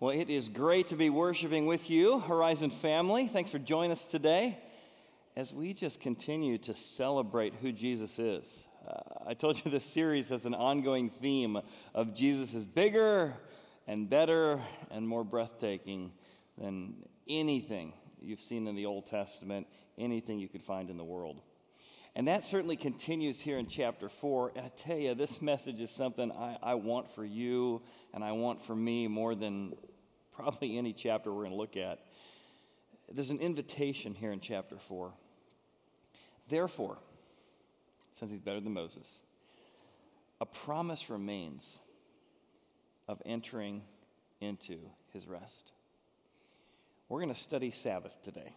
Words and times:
Well, 0.00 0.16
it 0.16 0.30
is 0.30 0.48
great 0.48 0.90
to 0.90 0.94
be 0.94 1.10
worshiping 1.10 1.66
with 1.66 1.90
you, 1.90 2.20
Horizon 2.20 2.70
family. 2.70 3.26
Thanks 3.26 3.50
for 3.50 3.58
joining 3.58 3.90
us 3.90 4.04
today 4.04 4.56
as 5.34 5.52
we 5.52 5.74
just 5.74 5.98
continue 6.00 6.56
to 6.58 6.74
celebrate 6.74 7.54
who 7.54 7.72
Jesus 7.72 8.16
is. 8.20 8.46
Uh, 8.86 9.00
I 9.26 9.34
told 9.34 9.60
you 9.64 9.72
this 9.72 9.84
series 9.84 10.28
has 10.28 10.46
an 10.46 10.54
ongoing 10.54 11.10
theme 11.10 11.60
of 11.96 12.14
Jesus 12.14 12.54
is 12.54 12.64
bigger 12.64 13.34
and 13.88 14.08
better 14.08 14.62
and 14.92 15.08
more 15.08 15.24
breathtaking 15.24 16.12
than 16.56 16.94
anything 17.28 17.92
you've 18.22 18.40
seen 18.40 18.68
in 18.68 18.76
the 18.76 18.86
Old 18.86 19.08
Testament, 19.08 19.66
anything 19.98 20.38
you 20.38 20.48
could 20.48 20.62
find 20.62 20.90
in 20.90 20.96
the 20.96 21.02
world. 21.02 21.40
And 22.14 22.26
that 22.26 22.44
certainly 22.44 22.76
continues 22.76 23.40
here 23.40 23.58
in 23.58 23.66
chapter 23.66 24.08
4. 24.08 24.52
And 24.56 24.66
I 24.66 24.70
tell 24.76 24.96
you, 24.96 25.14
this 25.14 25.40
message 25.40 25.80
is 25.80 25.90
something 25.90 26.32
I, 26.32 26.56
I 26.62 26.74
want 26.74 27.14
for 27.14 27.24
you 27.24 27.82
and 28.14 28.24
I 28.24 28.32
want 28.32 28.64
for 28.64 28.74
me 28.74 29.06
more 29.06 29.34
than 29.34 29.74
probably 30.38 30.78
any 30.78 30.92
chapter 30.92 31.32
we're 31.32 31.42
going 31.42 31.50
to 31.50 31.56
look 31.56 31.76
at. 31.76 31.98
There's 33.12 33.30
an 33.30 33.40
invitation 33.40 34.14
here 34.14 34.30
in 34.30 34.38
chapter 34.38 34.76
4. 34.78 35.10
Therefore, 36.48 36.98
since 38.12 38.30
he's 38.30 38.40
better 38.40 38.60
than 38.60 38.72
Moses, 38.72 39.20
a 40.40 40.46
promise 40.46 41.10
remains 41.10 41.80
of 43.08 43.20
entering 43.26 43.82
into 44.40 44.78
his 45.12 45.26
rest. 45.26 45.72
We're 47.08 47.20
going 47.20 47.34
to 47.34 47.40
study 47.40 47.72
Sabbath 47.72 48.16
today. 48.22 48.52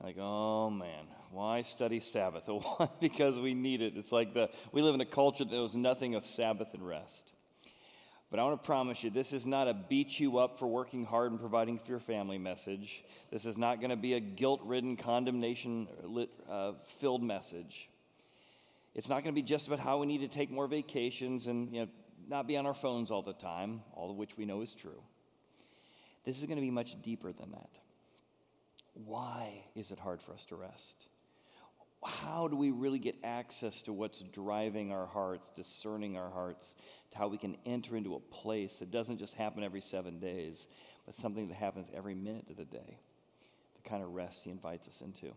Like, 0.00 0.16
oh 0.20 0.70
man, 0.70 1.06
why 1.32 1.62
study 1.62 1.98
Sabbath? 1.98 2.44
Well, 2.46 2.96
because 3.00 3.36
we 3.36 3.52
need 3.52 3.82
it. 3.82 3.94
It's 3.96 4.12
like 4.12 4.32
the 4.32 4.48
we 4.70 4.80
live 4.82 4.94
in 4.94 5.00
a 5.00 5.06
culture 5.06 5.44
that 5.44 5.52
knows 5.52 5.74
nothing 5.74 6.14
of 6.14 6.24
Sabbath 6.24 6.72
and 6.72 6.86
rest. 6.86 7.32
But 8.30 8.40
I 8.40 8.44
want 8.44 8.60
to 8.62 8.66
promise 8.66 9.02
you, 9.02 9.10
this 9.10 9.32
is 9.32 9.46
not 9.46 9.68
a 9.68 9.74
beat 9.74 10.20
you 10.20 10.38
up 10.38 10.58
for 10.58 10.66
working 10.66 11.04
hard 11.04 11.30
and 11.30 11.40
providing 11.40 11.78
for 11.78 11.88
your 11.88 12.00
family 12.00 12.36
message. 12.36 13.02
This 13.30 13.46
is 13.46 13.56
not 13.56 13.80
going 13.80 13.90
to 13.90 13.96
be 13.96 14.14
a 14.14 14.20
guilt 14.20 14.60
ridden, 14.64 14.96
condemnation 14.96 15.88
uh, 16.48 16.72
filled 17.00 17.22
message. 17.22 17.88
It's 18.94 19.08
not 19.08 19.22
going 19.22 19.34
to 19.34 19.40
be 19.40 19.46
just 19.46 19.66
about 19.66 19.78
how 19.78 19.98
we 19.98 20.06
need 20.06 20.18
to 20.18 20.28
take 20.28 20.50
more 20.50 20.66
vacations 20.66 21.46
and 21.46 21.72
you 21.72 21.80
know, 21.82 21.88
not 22.28 22.46
be 22.46 22.58
on 22.58 22.66
our 22.66 22.74
phones 22.74 23.10
all 23.10 23.22
the 23.22 23.32
time, 23.32 23.80
all 23.94 24.10
of 24.10 24.16
which 24.16 24.36
we 24.36 24.44
know 24.44 24.60
is 24.60 24.74
true. 24.74 25.02
This 26.24 26.36
is 26.36 26.44
going 26.44 26.56
to 26.56 26.62
be 26.62 26.70
much 26.70 27.00
deeper 27.00 27.32
than 27.32 27.52
that. 27.52 27.70
Why 28.92 29.64
is 29.74 29.90
it 29.90 29.98
hard 29.98 30.20
for 30.20 30.34
us 30.34 30.44
to 30.46 30.56
rest? 30.56 31.06
How 32.04 32.46
do 32.46 32.56
we 32.56 32.70
really 32.70 32.98
get 32.98 33.16
access 33.24 33.82
to 33.82 33.92
what's 33.92 34.20
driving 34.32 34.92
our 34.92 35.06
hearts, 35.06 35.50
discerning 35.54 36.16
our 36.16 36.30
hearts, 36.30 36.76
to 37.10 37.18
how 37.18 37.28
we 37.28 37.38
can 37.38 37.56
enter 37.66 37.96
into 37.96 38.14
a 38.14 38.20
place 38.20 38.76
that 38.76 38.90
doesn't 38.90 39.18
just 39.18 39.34
happen 39.34 39.64
every 39.64 39.80
seven 39.80 40.20
days, 40.20 40.68
but 41.06 41.14
something 41.14 41.48
that 41.48 41.54
happens 41.54 41.88
every 41.94 42.14
minute 42.14 42.46
of 42.50 42.56
the 42.56 42.64
day, 42.64 42.98
the 43.82 43.88
kind 43.88 44.02
of 44.02 44.12
rest 44.12 44.44
he 44.44 44.50
invites 44.50 44.86
us 44.86 45.00
into. 45.00 45.34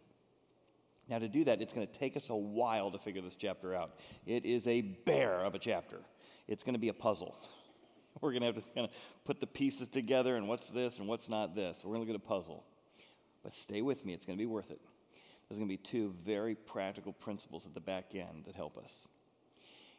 Now, 1.10 1.18
to 1.18 1.28
do 1.28 1.44
that, 1.46 1.62
it's 1.62 1.74
going 1.74 1.88
to 1.88 1.94
take 1.94 2.16
us 2.16 2.30
a 2.30 2.36
while 2.36 2.92
to 2.92 3.00
figure 3.00 3.22
this 3.22 3.36
chapter 3.36 3.74
out. 3.74 3.96
It 4.28 4.46
is 4.46 4.68
a 4.68 4.82
bear 4.82 5.44
of 5.44 5.56
a 5.56 5.60
chapter, 5.60 5.98
it's 6.48 6.64
going 6.64 6.76
to 6.76 6.80
be 6.80 6.90
a 6.90 6.94
puzzle. 6.94 7.36
We're 8.22 8.32
going 8.32 8.42
to 8.42 8.48
have 8.48 8.56
to 8.56 8.62
kind 8.76 8.86
of 8.86 8.94
put 9.26 9.40
the 9.40 9.48
pieces 9.48 9.88
together 9.88 10.36
and 10.36 10.48
what's 10.48 10.70
this 10.70 11.00
and 11.00 11.08
what's 11.08 11.30
not 11.30 11.56
this. 11.56 11.82
We're 11.84 11.96
going 11.96 12.06
to 12.06 12.12
look 12.12 12.22
at 12.22 12.26
a 12.26 12.28
puzzle. 12.28 12.66
But 13.42 13.54
stay 13.54 13.82
with 13.82 14.06
me, 14.06 14.14
it's 14.14 14.26
going 14.26 14.38
to 14.38 14.42
be 14.42 14.46
worth 14.46 14.70
it 14.70 14.82
there's 15.52 15.60
going 15.60 15.68
to 15.68 15.74
be 15.74 15.84
two 15.84 16.16
very 16.26 16.56
practical 16.56 17.12
principles 17.12 17.66
at 17.66 17.74
the 17.74 17.82
back 17.82 18.16
end 18.16 18.46
that 18.46 18.56
help 18.56 18.78
us. 18.78 19.06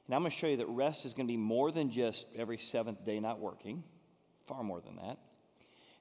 And 0.06 0.14
I'm 0.14 0.22
going 0.22 0.30
to 0.30 0.36
show 0.38 0.46
you 0.46 0.56
that 0.56 0.66
rest 0.66 1.04
is 1.04 1.12
going 1.12 1.26
to 1.26 1.30
be 1.30 1.36
more 1.36 1.70
than 1.70 1.90
just 1.90 2.26
every 2.34 2.56
seventh 2.56 3.04
day 3.04 3.20
not 3.20 3.38
working, 3.38 3.84
far 4.46 4.62
more 4.62 4.80
than 4.80 4.96
that. 4.96 5.18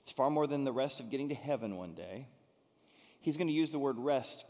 It's 0.04 0.12
far 0.14 0.30
more 0.30 0.48
than 0.48 0.64
the 0.64 0.72
rest 0.72 1.02
of 1.02 1.10
getting 1.10 1.28
to 1.28 1.36
heaven 1.36 1.76
one 1.76 1.96
day. 1.96 2.28
He's 3.20 3.36
going 3.36 3.50
to 3.50 3.54
use 3.54 3.74
the 3.74 3.78
word 3.78 3.98
rest 4.00 4.46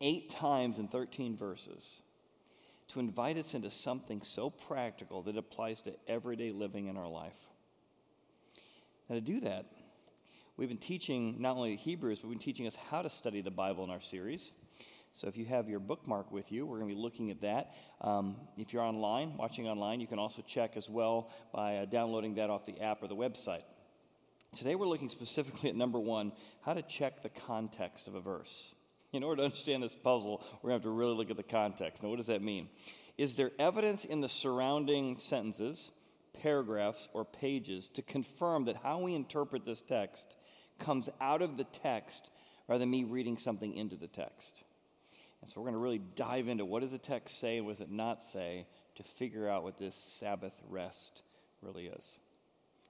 eight 0.00 0.30
times 0.30 0.80
in 0.80 0.88
13 0.88 1.36
verses 1.36 2.02
to 2.88 2.98
invite 2.98 3.38
us 3.38 3.54
into 3.54 3.70
something 3.70 4.20
so 4.22 4.50
practical 4.50 5.22
that 5.22 5.36
applies 5.36 5.80
to 5.82 5.94
everyday 6.08 6.50
living 6.50 6.88
in 6.88 6.96
our 6.96 7.06
life. 7.06 7.38
Now, 9.08 9.14
to 9.14 9.20
do 9.20 9.38
that, 9.42 9.66
We've 10.56 10.68
been 10.68 10.78
teaching 10.78 11.36
not 11.40 11.56
only 11.56 11.74
Hebrews, 11.74 12.20
but 12.20 12.28
we've 12.28 12.38
been 12.38 12.44
teaching 12.44 12.68
us 12.68 12.76
how 12.88 13.02
to 13.02 13.08
study 13.08 13.40
the 13.40 13.50
Bible 13.50 13.82
in 13.82 13.90
our 13.90 14.00
series. 14.00 14.52
So 15.12 15.26
if 15.26 15.36
you 15.36 15.44
have 15.46 15.68
your 15.68 15.80
bookmark 15.80 16.30
with 16.30 16.52
you, 16.52 16.64
we're 16.64 16.78
going 16.78 16.90
to 16.90 16.94
be 16.94 17.00
looking 17.00 17.32
at 17.32 17.40
that. 17.40 17.74
Um, 18.00 18.36
if 18.56 18.72
you're 18.72 18.82
online, 18.82 19.36
watching 19.36 19.66
online, 19.66 20.00
you 20.00 20.06
can 20.06 20.20
also 20.20 20.42
check 20.42 20.76
as 20.76 20.88
well 20.88 21.30
by 21.52 21.78
uh, 21.78 21.84
downloading 21.86 22.36
that 22.36 22.50
off 22.50 22.66
the 22.66 22.80
app 22.80 23.02
or 23.02 23.08
the 23.08 23.16
website. 23.16 23.62
Today 24.54 24.76
we're 24.76 24.86
looking 24.86 25.08
specifically 25.08 25.70
at 25.70 25.74
number 25.74 25.98
one 25.98 26.30
how 26.62 26.74
to 26.74 26.82
check 26.82 27.24
the 27.24 27.30
context 27.30 28.06
of 28.06 28.14
a 28.14 28.20
verse. 28.20 28.74
In 29.12 29.24
order 29.24 29.40
to 29.40 29.44
understand 29.46 29.82
this 29.82 29.96
puzzle, 29.96 30.40
we're 30.62 30.70
going 30.70 30.80
to 30.80 30.86
have 30.86 30.92
to 30.92 30.96
really 30.96 31.16
look 31.16 31.30
at 31.30 31.36
the 31.36 31.42
context. 31.42 32.04
Now, 32.04 32.10
what 32.10 32.16
does 32.16 32.28
that 32.28 32.42
mean? 32.42 32.68
Is 33.18 33.34
there 33.34 33.50
evidence 33.58 34.04
in 34.04 34.20
the 34.20 34.28
surrounding 34.28 35.16
sentences, 35.16 35.90
paragraphs, 36.40 37.08
or 37.12 37.24
pages 37.24 37.88
to 37.90 38.02
confirm 38.02 38.66
that 38.66 38.76
how 38.76 39.00
we 39.00 39.16
interpret 39.16 39.64
this 39.64 39.82
text 39.82 40.36
comes 40.78 41.08
out 41.20 41.42
of 41.42 41.56
the 41.56 41.64
text 41.64 42.30
rather 42.68 42.80
than 42.80 42.90
me 42.90 43.04
reading 43.04 43.38
something 43.38 43.74
into 43.74 43.96
the 43.96 44.06
text. 44.06 44.62
And 45.42 45.50
so 45.50 45.60
we're 45.60 45.66
going 45.66 45.74
to 45.74 45.80
really 45.80 46.00
dive 46.16 46.48
into 46.48 46.64
what 46.64 46.80
does 46.80 46.92
the 46.92 46.98
text 46.98 47.38
say 47.38 47.58
and 47.58 47.66
what 47.66 47.72
does 47.72 47.82
it 47.82 47.90
not 47.90 48.22
say 48.24 48.66
to 48.96 49.02
figure 49.02 49.48
out 49.48 49.62
what 49.62 49.78
this 49.78 49.94
Sabbath 49.94 50.54
rest 50.68 51.22
really 51.60 51.86
is. 51.86 52.18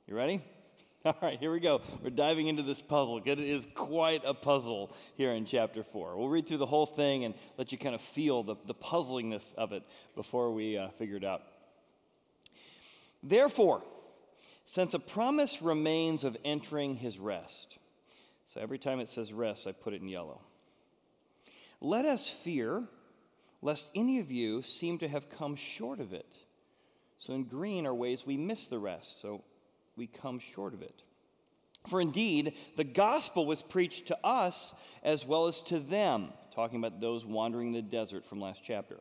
You 0.06 0.14
ready? 0.14 0.42
All 1.04 1.16
right, 1.20 1.38
here 1.38 1.52
we 1.52 1.60
go. 1.60 1.82
We're 2.02 2.10
diving 2.10 2.46
into 2.46 2.62
this 2.62 2.80
puzzle. 2.80 3.20
It 3.24 3.38
is 3.38 3.66
quite 3.74 4.22
a 4.24 4.34
puzzle 4.34 4.90
here 5.16 5.32
in 5.32 5.44
chapter 5.44 5.82
4. 5.82 6.16
We'll 6.16 6.28
read 6.28 6.46
through 6.46 6.58
the 6.58 6.66
whole 6.66 6.86
thing 6.86 7.24
and 7.24 7.34
let 7.58 7.72
you 7.72 7.78
kind 7.78 7.94
of 7.94 8.00
feel 8.00 8.42
the, 8.42 8.56
the 8.66 8.74
puzzlingness 8.74 9.54
of 9.54 9.72
it 9.72 9.82
before 10.14 10.52
we 10.52 10.78
uh, 10.78 10.88
figure 10.90 11.16
it 11.16 11.24
out. 11.24 11.42
Therefore, 13.22 13.82
since 14.66 14.94
a 14.94 14.98
promise 14.98 15.62
remains 15.62 16.24
of 16.24 16.36
entering 16.44 16.96
his 16.96 17.18
rest. 17.18 17.78
So 18.46 18.60
every 18.60 18.78
time 18.78 19.00
it 19.00 19.08
says 19.08 19.32
rest, 19.32 19.66
I 19.66 19.72
put 19.72 19.94
it 19.94 20.02
in 20.02 20.08
yellow. 20.08 20.40
Let 21.80 22.04
us 22.04 22.28
fear 22.28 22.84
lest 23.62 23.90
any 23.94 24.18
of 24.18 24.30
you 24.30 24.62
seem 24.62 24.98
to 24.98 25.08
have 25.08 25.30
come 25.30 25.56
short 25.56 26.00
of 26.00 26.12
it. 26.12 26.34
So 27.18 27.32
in 27.32 27.44
green 27.44 27.86
are 27.86 27.94
ways 27.94 28.26
we 28.26 28.36
miss 28.36 28.68
the 28.68 28.78
rest, 28.78 29.20
so 29.20 29.42
we 29.96 30.06
come 30.06 30.38
short 30.38 30.74
of 30.74 30.82
it. 30.82 31.02
For 31.86 32.00
indeed, 32.00 32.54
the 32.76 32.84
gospel 32.84 33.46
was 33.46 33.62
preached 33.62 34.06
to 34.06 34.18
us 34.26 34.74
as 35.02 35.26
well 35.26 35.46
as 35.46 35.62
to 35.64 35.78
them, 35.78 36.32
talking 36.54 36.78
about 36.78 37.00
those 37.00 37.26
wandering 37.26 37.68
in 37.68 37.74
the 37.74 37.82
desert 37.82 38.24
from 38.26 38.40
last 38.40 38.62
chapter. 38.64 39.00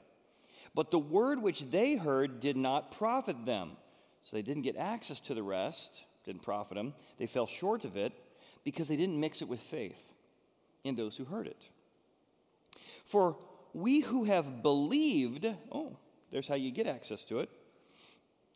But 0.75 0.91
the 0.91 1.00
word 1.00 1.41
which 1.41 1.69
they 1.69 1.95
heard 1.95 2.40
did 2.40 2.57
not 2.57 2.91
profit 2.91 3.45
them 3.45 3.78
so 4.23 4.35
they 4.35 4.41
didn't 4.41 4.63
get 4.63 4.78
access 4.78 5.19
to 5.22 5.34
the 5.34 5.44
rest, 5.44 6.03
didn't 6.25 6.41
profit 6.41 6.78
them. 6.78 6.94
They 7.19 7.28
fell 7.28 7.45
short 7.45 7.84
of 7.84 7.95
it 7.97 8.13
because 8.63 8.88
they 8.88 8.95
didn't 8.95 9.19
mix 9.19 9.41
it 9.41 9.47
with 9.47 9.59
faith 9.59 10.00
in 10.84 10.95
those 10.95 11.16
who 11.17 11.25
heard 11.25 11.45
it. 11.47 11.61
For 13.06 13.38
we 13.73 14.00
who 14.00 14.23
have 14.23 14.63
believed, 14.63 15.45
oh, 15.72 15.97
there's 16.31 16.47
how 16.47 16.56
you 16.56 16.72
get 16.72 16.88
access 16.88 17.25
to 17.25 17.39
it, 17.39 17.50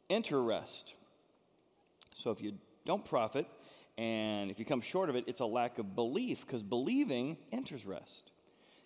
enter 0.09 0.41
rest. 0.41 0.93
So 2.15 2.31
if 2.31 2.41
you 2.41 2.53
don't 2.85 3.05
profit, 3.05 3.45
and 3.97 4.49
if 4.49 4.59
you 4.59 4.65
come 4.65 4.81
short 4.81 5.09
of 5.09 5.15
it, 5.15 5.25
it's 5.27 5.41
a 5.41 5.45
lack 5.45 5.79
of 5.79 5.95
belief, 5.95 6.45
because 6.45 6.63
believing 6.63 7.37
enters 7.51 7.85
rest. 7.85 8.31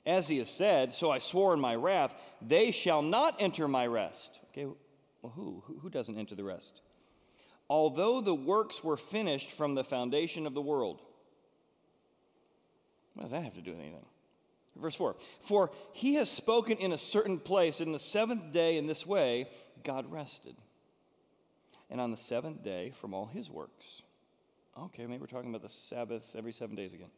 As 0.06 0.28
he 0.28 0.40
has 0.40 0.50
said, 0.50 0.94
so 0.94 1.12
I 1.12 1.20
swore 1.20 1.54
in 1.54 1.60
my 1.60 1.76
wrath, 1.76 2.14
they 2.42 2.72
shall 2.72 3.04
not 3.04 3.36
enter 3.40 3.68
my 3.68 3.86
rest. 3.86 4.40
Okay, 4.52 4.68
well, 5.22 5.34
who? 5.36 5.64
Who 5.82 5.90
doesn't 5.90 6.18
enter 6.18 6.36
the 6.36 6.44
rest? 6.44 6.82
Although 7.70 8.22
the 8.22 8.36
works 8.36 8.84
were 8.84 8.98
finished 8.98 9.52
from 9.52 9.76
the 9.76 9.84
foundation 9.84 10.46
of 10.46 10.54
the 10.54 10.62
world. 10.62 11.02
What 13.14 13.24
does 13.24 13.32
that 13.32 13.44
have 13.44 13.54
to 13.54 13.62
do 13.62 13.72
with 13.72 13.80
anything? 13.80 14.06
Verse 14.76 14.96
4 14.96 15.16
For 15.42 15.72
he 15.94 16.16
has 16.16 16.30
spoken 16.30 16.78
in 16.78 16.92
a 16.92 16.98
certain 16.98 17.40
place, 17.40 17.82
in 17.82 17.92
the 17.92 18.00
seventh 18.00 18.52
day, 18.52 18.78
in 18.78 18.88
this 18.88 19.06
way, 19.06 19.48
God 19.84 20.12
rested. 20.12 20.56
And 21.90 22.00
on 22.00 22.12
the 22.12 22.18
seventh 22.18 22.64
day, 22.64 22.94
from 23.02 23.14
all 23.14 23.26
his 23.26 23.50
works. 23.50 24.02
Okay, 24.80 25.06
maybe 25.06 25.20
we're 25.20 25.28
talking 25.28 25.50
about 25.50 25.62
the 25.62 25.70
Sabbath 25.70 26.36
every 26.38 26.54
seven 26.54 26.76
days 26.76 26.94
again. 26.94 27.10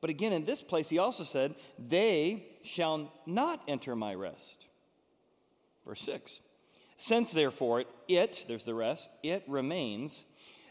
But 0.00 0.10
again, 0.10 0.32
in 0.32 0.44
this 0.44 0.62
place, 0.62 0.88
he 0.88 0.98
also 0.98 1.24
said, 1.24 1.54
They 1.78 2.46
shall 2.62 3.12
not 3.26 3.62
enter 3.68 3.94
my 3.94 4.14
rest. 4.14 4.66
Verse 5.86 6.00
6 6.00 6.40
since, 6.96 7.32
therefore, 7.32 7.84
it, 8.08 8.44
there's 8.48 8.64
the 8.64 8.74
rest, 8.74 9.10
it 9.22 9.44
remains 9.46 10.24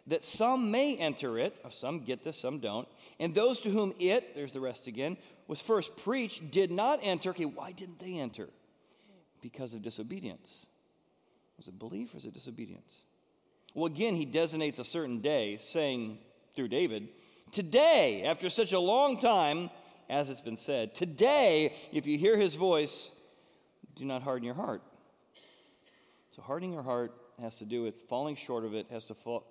that 0.07 0.23
some 0.23 0.69
may 0.71 0.95
enter 0.97 1.39
it, 1.39 1.55
oh, 1.65 1.69
some 1.69 2.03
get 2.03 2.23
this, 2.23 2.39
some 2.39 2.59
don't, 2.59 2.87
and 3.19 3.33
those 3.33 3.59
to 3.61 3.69
whom 3.69 3.93
it, 3.99 4.35
there's 4.35 4.53
the 4.53 4.59
rest 4.59 4.87
again, 4.87 5.17
was 5.47 5.61
first 5.61 5.97
preached 5.97 6.51
did 6.51 6.71
not 6.71 6.99
enter. 7.01 7.31
Okay, 7.31 7.45
why 7.45 7.71
didn't 7.71 7.99
they 7.99 8.19
enter? 8.19 8.49
Because 9.41 9.73
of 9.73 9.81
disobedience. 9.81 10.67
Was 11.57 11.67
it 11.67 11.79
belief 11.79 12.13
or 12.13 12.17
was 12.17 12.25
it 12.25 12.33
disobedience? 12.33 13.01
Well, 13.73 13.87
again, 13.87 14.15
he 14.15 14.25
designates 14.25 14.79
a 14.79 14.85
certain 14.85 15.21
day, 15.21 15.57
saying 15.57 16.19
through 16.55 16.69
David, 16.69 17.09
Today, 17.51 18.23
after 18.25 18.49
such 18.49 18.73
a 18.73 18.79
long 18.79 19.19
time, 19.19 19.69
as 20.09 20.29
it's 20.29 20.41
been 20.41 20.57
said, 20.57 20.93
today, 20.93 21.75
if 21.91 22.05
you 22.05 22.17
hear 22.17 22.37
his 22.37 22.55
voice, 22.55 23.11
do 23.95 24.05
not 24.05 24.23
harden 24.23 24.43
your 24.43 24.55
heart. 24.55 24.81
So, 26.35 26.41
hardening 26.41 26.73
your 26.73 26.83
heart 26.83 27.13
has 27.41 27.57
to 27.59 27.65
do 27.65 27.81
with 27.81 27.95
falling 28.09 28.35
short 28.35 28.65
of 28.65 28.73
it, 28.73 28.87
has 28.91 29.05
to 29.05 29.13
fall 29.13 29.45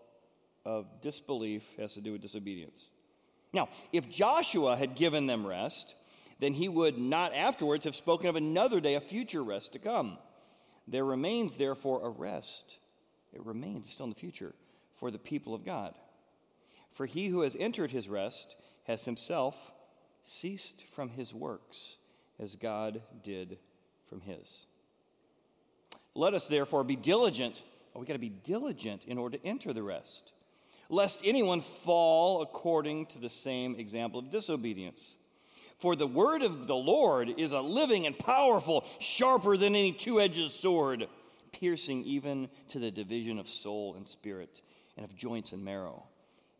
of 0.67 0.87
disbelief, 1.01 1.63
has 1.79 1.95
to 1.95 2.03
do 2.03 2.13
with 2.13 2.21
disobedience. 2.21 2.91
Now, 3.55 3.71
if 3.93 4.11
Joshua 4.11 4.77
had 4.77 4.95
given 4.95 5.27
them 5.27 5.47
rest, 5.47 5.95
then 6.41 6.53
he 6.53 6.69
would 6.69 6.99
not 6.99 7.35
afterwards 7.35 7.87
have 7.87 7.95
spoken 7.95 8.29
of 8.29 8.37
another 8.37 8.81
day, 8.81 8.97
a 8.97 9.01
future 9.01 9.43
rest 9.43 9.73
to 9.73 9.79
come. 9.79 10.19
There 10.87 11.07
remains, 11.07 11.57
therefore, 11.57 12.05
a 12.05 12.11
rest. 12.11 12.79
It 13.33 13.45
remains 13.47 13.89
still 13.89 14.05
in 14.05 14.11
the 14.11 14.17
future 14.17 14.55
for 14.99 15.11
the 15.11 15.19
people 15.19 15.55
of 15.55 15.65
God. 15.65 15.95
For 16.93 17.07
he 17.07 17.29
who 17.29 17.41
has 17.41 17.57
entered 17.59 17.93
his 17.93 18.11
rest 18.11 18.57
has 18.87 19.07
himself 19.07 19.73
ceased 20.23 20.85
from 20.95 21.09
his 21.09 21.33
works, 21.33 21.97
as 22.39 22.57
God 22.57 23.01
did 23.23 23.59
from 24.11 24.21
his. 24.21 24.67
Let 26.15 26.35
us 26.35 26.49
therefore 26.49 26.85
be 26.85 26.97
diligent. 26.97 27.63
Oh, 27.95 28.01
we 28.01 28.07
got 28.07 28.15
to 28.15 28.19
be 28.19 28.29
diligent 28.29 29.05
in 29.05 29.19
order 29.19 29.39
to 29.39 29.47
enter 29.47 29.73
the 29.73 29.83
rest, 29.83 30.33
lest 30.89 31.21
anyone 31.25 31.61
fall 31.61 32.43
according 32.43 33.07
to 33.07 33.19
the 33.19 33.29
same 33.29 33.77
example 33.77 34.21
of 34.21 34.31
disobedience. 34.31 35.17
For 35.79 35.97
the 35.97 36.07
word 36.07 36.43
of 36.43 36.67
the 36.67 36.77
Lord 36.77 37.29
is 37.39 37.53
a 37.53 37.61
living 37.61 38.07
and 38.07 38.19
powerful, 38.19 38.85
sharper 39.01 39.57
than 39.57 39.75
any 39.75 39.93
two 39.93 40.21
edged 40.21 40.51
sword, 40.51 41.09
piercing 41.53 42.05
even 42.05 42.49
to 42.69 42.79
the 42.79 42.91
division 42.91 43.39
of 43.39 43.49
soul 43.49 43.95
and 43.97 44.09
spirit, 44.09 44.63
and 44.97 45.05
of 45.05 45.17
joints 45.17 45.53
and 45.53 45.65
marrow. 45.65 46.05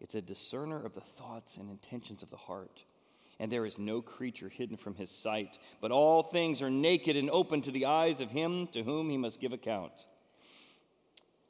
It's 0.01 0.15
a 0.15 0.23
discerner 0.23 0.85
of 0.85 0.95
the 0.95 1.01
thoughts 1.01 1.57
and 1.57 1.71
intentions 1.71 2.23
of 2.23 2.31
the 2.31 2.37
heart. 2.37 2.85
And 3.45 3.53
there 3.53 3.67
is 3.67 3.79
no 3.79 4.01
creature 4.01 4.49
hidden 4.49 4.79
from 4.79 4.95
his 4.95 5.11
sight, 5.11 5.59
but 5.83 5.91
all 5.91 6.23
things 6.23 6.63
are 6.63 6.71
naked 6.71 7.15
and 7.15 7.29
open 7.29 7.61
to 7.61 7.71
the 7.71 7.85
eyes 7.85 8.23
of 8.23 8.31
him 8.31 8.69
to 8.69 8.83
whom 8.83 9.11
he 9.11 9.19
must 9.19 9.39
give 9.39 9.53
account. 9.53 9.93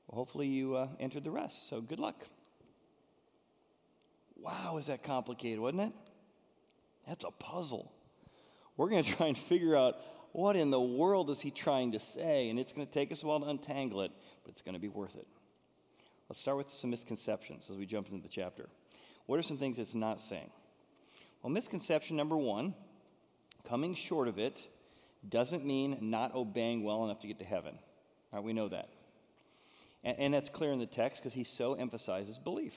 Well, 0.08 0.17
hopefully, 0.17 0.49
you 0.49 0.75
uh, 0.75 0.88
entered 0.99 1.23
the 1.23 1.31
rest, 1.31 1.69
so 1.69 1.81
good 1.81 2.00
luck. 2.00 2.17
Wow, 4.35 4.79
is 4.79 4.87
that 4.87 5.05
complicated, 5.05 5.61
wasn't 5.61 5.82
it? 5.82 5.93
That's 7.06 7.23
a 7.23 7.31
puzzle. 7.31 7.93
We're 8.76 8.88
going 8.88 9.05
to 9.05 9.12
try 9.12 9.29
and 9.29 9.38
figure 9.38 9.76
out 9.76 9.94
what 10.32 10.56
in 10.56 10.70
the 10.70 10.81
world 10.81 11.31
is 11.31 11.41
he 11.41 11.52
trying 11.52 11.93
to 11.93 12.00
say, 12.00 12.50
and 12.50 12.58
it's 12.58 12.73
going 12.73 12.88
to 12.88 12.93
take 12.93 13.12
us 13.12 13.23
a 13.23 13.26
while 13.26 13.38
to 13.38 13.46
untangle 13.46 14.00
it, 14.00 14.11
but 14.43 14.50
it's 14.50 14.62
going 14.62 14.75
to 14.75 14.81
be 14.81 14.88
worth 14.88 15.14
it. 15.14 15.29
Let's 16.29 16.41
start 16.41 16.56
with 16.56 16.73
some 16.73 16.91
misconceptions 16.91 17.70
as 17.70 17.76
we 17.76 17.87
jump 17.87 18.08
into 18.08 18.20
the 18.20 18.29
chapter. 18.29 18.69
What 19.26 19.38
are 19.38 19.43
some 19.43 19.58
things 19.58 19.79
it's 19.79 19.94
not 19.94 20.20
saying? 20.20 20.50
Well, 21.44 21.52
misconception 21.52 22.17
number 22.17 22.37
one 22.37 22.75
coming 23.69 23.94
short 23.94 24.26
of 24.26 24.38
it 24.38 24.64
doesn't 25.29 25.64
mean 25.64 25.96
not 26.00 26.35
obeying 26.35 26.82
well 26.82 27.05
enough 27.05 27.20
to 27.20 27.29
get 27.29 27.38
to 27.38 27.44
heaven. 27.44 27.79
All 28.32 28.38
right, 28.41 28.44
we 28.44 28.52
know 28.52 28.69
that. 28.69 28.88
And, 30.02 30.19
and 30.19 30.35
that's 30.35 30.50
clear 30.50 30.73
in 30.73 30.81
the 30.81 30.87
text 30.87 31.23
because 31.23 31.35
he 31.35 31.44
so 31.44 31.75
emphasizes 31.75 32.38
belief 32.38 32.75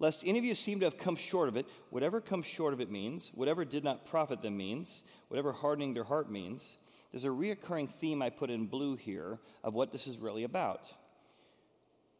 lest 0.00 0.26
any 0.26 0.38
of 0.38 0.44
you 0.44 0.54
seem 0.56 0.80
to 0.80 0.86
have 0.86 0.98
come 0.98 1.14
short 1.14 1.48
of 1.48 1.56
it. 1.56 1.66
Whatever 1.90 2.20
comes 2.20 2.46
short 2.46 2.72
of 2.72 2.80
it 2.80 2.90
means, 2.90 3.30
whatever 3.34 3.64
did 3.64 3.84
not 3.84 4.06
profit 4.06 4.42
them 4.42 4.56
means, 4.56 5.04
whatever 5.28 5.52
hardening 5.52 5.94
their 5.94 6.04
heart 6.04 6.30
means, 6.30 6.78
there's 7.12 7.24
a 7.24 7.28
reoccurring 7.28 7.88
theme 7.88 8.22
I 8.22 8.30
put 8.30 8.50
in 8.50 8.66
blue 8.66 8.96
here 8.96 9.38
of 9.62 9.74
what 9.74 9.92
this 9.92 10.06
is 10.06 10.18
really 10.18 10.44
about. 10.44 10.92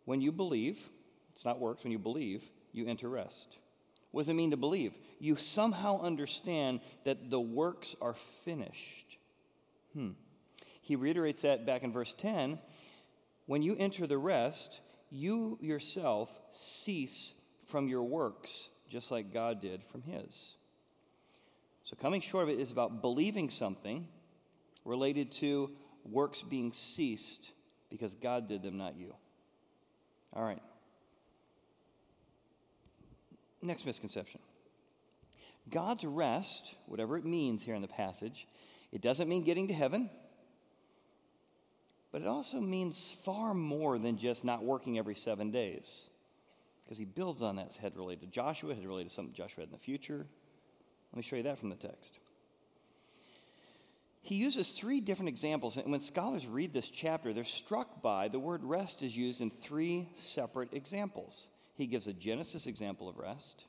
When 0.05 0.21
you 0.21 0.31
believe, 0.31 0.79
it's 1.32 1.44
not 1.44 1.59
works, 1.59 1.82
when 1.82 1.93
you 1.93 1.99
believe, 1.99 2.44
you 2.73 2.87
enter 2.87 3.09
rest. 3.09 3.56
What 4.10 4.22
does 4.22 4.28
it 4.28 4.34
mean 4.34 4.50
to 4.50 4.56
believe? 4.56 4.92
You 5.18 5.36
somehow 5.36 6.00
understand 6.00 6.80
that 7.04 7.30
the 7.30 7.40
works 7.40 7.94
are 8.00 8.14
finished. 8.44 9.18
Hmm. 9.94 10.10
He 10.80 10.96
reiterates 10.96 11.42
that 11.42 11.66
back 11.66 11.82
in 11.82 11.92
verse 11.92 12.14
10. 12.18 12.58
When 13.46 13.62
you 13.62 13.76
enter 13.78 14.06
the 14.06 14.18
rest, 14.18 14.80
you 15.10 15.58
yourself 15.60 16.30
cease 16.50 17.34
from 17.66 17.88
your 17.88 18.02
works, 18.02 18.68
just 18.88 19.10
like 19.10 19.32
God 19.32 19.60
did 19.60 19.82
from 19.84 20.02
his. 20.02 20.54
So, 21.84 21.96
coming 21.96 22.20
short 22.20 22.44
of 22.44 22.50
it 22.50 22.60
is 22.60 22.70
about 22.70 23.02
believing 23.02 23.50
something 23.50 24.06
related 24.84 25.32
to 25.32 25.70
works 26.04 26.42
being 26.42 26.72
ceased 26.72 27.50
because 27.90 28.14
God 28.14 28.48
did 28.48 28.62
them, 28.62 28.76
not 28.76 28.96
you. 28.96 29.14
All 30.32 30.44
right. 30.44 30.62
Next 33.62 33.84
misconception 33.84 34.40
God's 35.68 36.04
rest, 36.04 36.74
whatever 36.86 37.16
it 37.16 37.24
means 37.24 37.62
here 37.62 37.74
in 37.74 37.82
the 37.82 37.88
passage, 37.88 38.46
it 38.92 39.00
doesn't 39.00 39.28
mean 39.28 39.44
getting 39.44 39.68
to 39.68 39.74
heaven, 39.74 40.10
but 42.12 42.22
it 42.22 42.26
also 42.26 42.60
means 42.60 43.14
far 43.24 43.54
more 43.54 43.98
than 43.98 44.18
just 44.18 44.44
not 44.44 44.64
working 44.64 44.98
every 44.98 45.14
seven 45.14 45.50
days 45.50 46.08
because 46.84 46.98
he 46.98 47.04
builds 47.04 47.42
on 47.42 47.56
that. 47.56 47.74
Head 47.76 47.96
related 47.96 48.22
to 48.22 48.26
Joshua, 48.26 48.74
head 48.74 48.84
related 48.84 49.10
to 49.10 49.14
something 49.14 49.34
Joshua 49.34 49.62
had 49.62 49.68
in 49.68 49.72
the 49.72 49.78
future. 49.78 50.26
Let 51.12 51.16
me 51.16 51.22
show 51.22 51.36
you 51.36 51.44
that 51.44 51.58
from 51.58 51.70
the 51.70 51.76
text. 51.76 52.18
He 54.22 54.34
uses 54.34 54.70
three 54.70 55.00
different 55.00 55.28
examples, 55.28 55.76
and 55.76 55.90
when 55.90 56.00
scholars 56.00 56.46
read 56.46 56.72
this 56.72 56.90
chapter, 56.90 57.32
they're 57.32 57.44
struck 57.44 58.02
by 58.02 58.28
the 58.28 58.38
word 58.38 58.62
rest 58.64 59.02
is 59.02 59.16
used 59.16 59.40
in 59.40 59.50
three 59.50 60.08
separate 60.18 60.74
examples. 60.74 61.48
He 61.81 61.87
gives 61.87 62.06
a 62.06 62.12
Genesis 62.12 62.67
example 62.67 63.09
of 63.09 63.17
rest, 63.17 63.65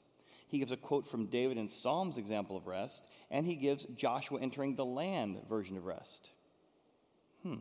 he 0.50 0.60
gives 0.60 0.74
a 0.74 0.78
quote 0.78 1.08
from 1.08 1.28
David 1.28 1.58
in 1.58 1.70
Psalms 1.70 2.18
example 2.18 2.58
of 2.58 2.68
rest, 2.68 3.08
and 3.30 3.46
he 3.46 3.56
gives 3.56 3.86
Joshua 3.96 4.42
entering 4.42 4.76
the 4.76 4.84
land 4.84 5.38
version 5.48 5.78
of 5.78 5.86
rest. 5.86 6.32
Hmm. 7.42 7.60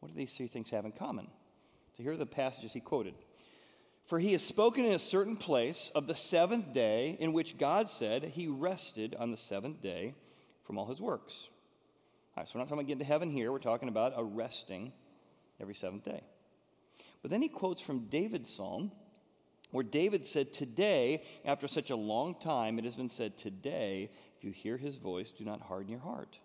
What 0.00 0.08
do 0.08 0.14
these 0.16 0.32
three 0.32 0.48
things 0.48 0.70
have 0.70 0.86
in 0.86 0.92
common? 0.92 1.26
So 1.94 2.04
here 2.04 2.12
are 2.12 2.16
the 2.16 2.24
passages 2.24 2.72
he 2.72 2.80
quoted. 2.80 3.12
For 4.06 4.18
he 4.18 4.32
has 4.32 4.42
spoken 4.42 4.86
in 4.86 4.94
a 4.94 4.98
certain 4.98 5.36
place 5.36 5.92
of 5.94 6.06
the 6.06 6.14
seventh 6.14 6.72
day, 6.72 7.18
in 7.20 7.34
which 7.34 7.58
God 7.58 7.90
said 7.90 8.24
he 8.24 8.48
rested 8.48 9.14
on 9.18 9.30
the 9.30 9.36
seventh 9.36 9.82
day 9.82 10.14
from 10.64 10.78
all 10.78 10.86
his 10.86 11.02
works. 11.02 11.48
All 12.34 12.42
right, 12.42 12.48
so 12.48 12.52
we're 12.54 12.60
not 12.60 12.68
talking 12.68 12.78
about 12.78 12.88
getting 12.88 13.00
to 13.00 13.04
heaven 13.04 13.30
here. 13.30 13.52
We're 13.52 13.58
talking 13.58 13.90
about 13.90 14.14
a 14.16 14.24
resting 14.24 14.94
every 15.60 15.74
seventh 15.74 16.04
day. 16.06 16.22
But 17.26 17.32
then 17.32 17.42
he 17.42 17.48
quotes 17.48 17.82
from 17.82 18.06
David's 18.06 18.54
psalm, 18.54 18.92
where 19.72 19.82
David 19.82 20.24
said, 20.24 20.52
Today, 20.52 21.24
after 21.44 21.66
such 21.66 21.90
a 21.90 21.96
long 21.96 22.36
time, 22.36 22.78
it 22.78 22.84
has 22.84 22.94
been 22.94 23.10
said, 23.10 23.36
Today, 23.36 24.12
if 24.38 24.44
you 24.44 24.52
hear 24.52 24.76
his 24.76 24.94
voice, 24.94 25.32
do 25.32 25.44
not 25.44 25.60
harden 25.60 25.90
your 25.90 25.98
heart. 25.98 26.38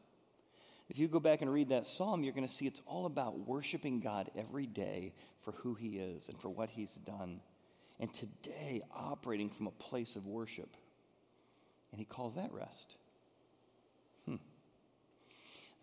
If 0.90 0.98
you 0.98 1.08
go 1.08 1.20
back 1.20 1.44
and 1.44 1.54
read 1.54 1.70
that 1.70 1.86
psalm, 1.86 2.24
you're 2.24 2.34
going 2.34 2.48
to 2.48 2.52
see 2.52 2.66
it's 2.66 2.82
all 2.88 3.06
about 3.06 3.48
worshiping 3.48 4.00
God 4.00 4.32
every 4.36 4.66
day 4.66 5.14
for 5.44 5.52
who 5.52 5.76
he 5.76 6.00
is 6.00 6.30
and 6.30 6.42
for 6.42 6.50
what 6.50 6.72
he's 6.72 6.96
done 6.96 7.42
and 8.00 8.12
today 8.12 8.82
operating 8.92 9.52
from 9.52 9.68
a 9.68 9.72
place 9.72 10.16
of 10.16 10.26
worship. 10.26 10.76
And 11.92 12.00
he 12.00 12.06
calls 12.06 12.34
that 12.34 12.52
rest. 12.52 12.96
Hmm. 14.26 14.38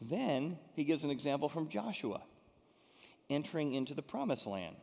Then 0.00 0.58
he 0.74 0.82
gives 0.82 1.04
an 1.04 1.10
example 1.10 1.48
from 1.48 1.68
Joshua 1.68 2.20
entering 3.30 3.74
into 3.74 3.94
the 3.94 4.02
promised 4.02 4.46
land. 4.46 4.74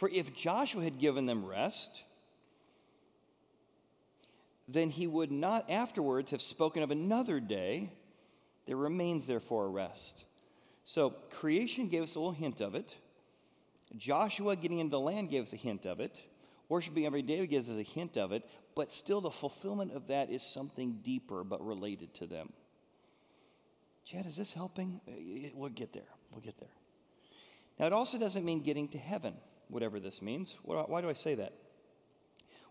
For 0.00 0.08
if 0.08 0.34
Joshua 0.34 0.82
had 0.82 0.98
given 0.98 1.26
them 1.26 1.44
rest, 1.44 2.04
then 4.66 4.88
he 4.88 5.06
would 5.06 5.30
not 5.30 5.70
afterwards 5.70 6.30
have 6.30 6.40
spoken 6.40 6.82
of 6.82 6.90
another 6.90 7.38
day. 7.38 7.92
There 8.64 8.78
remains, 8.78 9.26
therefore, 9.26 9.66
a 9.66 9.68
rest. 9.68 10.24
So 10.84 11.10
creation 11.30 11.88
gave 11.88 12.02
us 12.02 12.14
a 12.14 12.18
little 12.18 12.32
hint 12.32 12.62
of 12.62 12.74
it. 12.74 12.96
Joshua 13.94 14.56
getting 14.56 14.78
into 14.78 14.92
the 14.92 14.98
land 14.98 15.28
gave 15.28 15.42
us 15.42 15.52
a 15.52 15.56
hint 15.56 15.84
of 15.84 16.00
it. 16.00 16.18
Worshiping 16.70 17.04
every 17.04 17.20
day 17.20 17.46
gives 17.46 17.68
us 17.68 17.76
a 17.76 17.82
hint 17.82 18.16
of 18.16 18.32
it, 18.32 18.48
but 18.74 18.94
still 18.94 19.20
the 19.20 19.30
fulfillment 19.30 19.92
of 19.92 20.06
that 20.06 20.30
is 20.30 20.42
something 20.42 21.00
deeper 21.02 21.44
but 21.44 21.62
related 21.62 22.14
to 22.14 22.26
them. 22.26 22.54
Chad, 24.06 24.24
is 24.24 24.36
this 24.38 24.54
helping? 24.54 25.02
Uh, 25.06 25.50
we'll 25.54 25.68
get 25.68 25.92
there. 25.92 26.08
We'll 26.30 26.40
get 26.40 26.58
there. 26.58 26.72
Now, 27.78 27.84
it 27.84 27.92
also 27.92 28.18
doesn't 28.18 28.46
mean 28.46 28.62
getting 28.62 28.88
to 28.88 28.98
heaven, 28.98 29.34
whatever 29.70 30.00
this 30.00 30.20
means. 30.20 30.54
Why 30.62 31.00
do 31.00 31.08
I 31.08 31.14
say 31.14 31.34
that? 31.36 31.54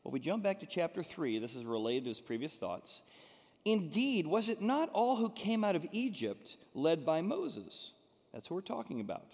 Well, 0.04 0.12
if 0.12 0.14
we 0.14 0.20
jump 0.20 0.44
back 0.44 0.60
to 0.60 0.66
chapter 0.66 1.04
3. 1.04 1.40
This 1.40 1.56
is 1.56 1.66
related 1.66 2.04
to 2.06 2.10
his 2.10 2.22
previous 2.22 2.56
thoughts. 2.56 3.02
Indeed, 3.66 4.26
was 4.26 4.48
it 4.48 4.62
not 4.62 4.90
all 4.94 5.18
who 5.18 5.30
came 5.30 5.64
out 5.64 5.76
of 5.76 5.86
Egypt 5.92 6.56
led 6.74 7.06
by 7.06 7.22
Moses? 7.22 7.92
That's 8.34 8.48
who 8.48 8.56
we're 8.56 8.62
talking 8.62 9.02
about. 9.02 9.28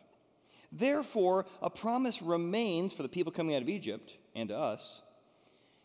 Therefore, 0.72 1.46
a 1.62 1.70
promise 1.70 2.22
remains 2.22 2.94
for 2.94 3.04
the 3.04 3.10
people 3.10 3.32
coming 3.32 3.56
out 3.56 3.62
of 3.62 3.70
Egypt 3.70 4.18
and 4.36 4.50
to 4.50 4.58
us. 4.58 5.02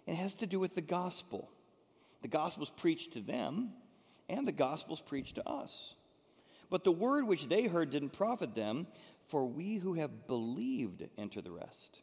It 0.07 0.15
has 0.15 0.35
to 0.37 0.47
do 0.47 0.59
with 0.59 0.75
the 0.75 0.81
gospel. 0.81 1.51
The 2.23 2.29
gospel 2.29 2.65
is 2.65 2.71
preached 2.71 3.13
to 3.13 3.21
them, 3.21 3.71
and 4.29 4.49
the 4.49 4.53
gospel 4.53 4.95
is 4.95 5.01
preached 5.01 5.35
to 5.37 5.49
us. 5.49 5.95
But 6.71 6.85
the 6.85 6.93
word 6.93 7.27
which 7.27 7.49
they 7.49 7.65
heard 7.67 7.91
didn't 7.91 8.11
profit 8.11 8.55
them, 8.55 8.87
For 9.31 9.47
we 9.47 9.77
who 9.77 9.95
have 9.95 10.27
believed 10.27 11.07
enter 11.17 11.41
the 11.41 11.53
rest. 11.53 12.01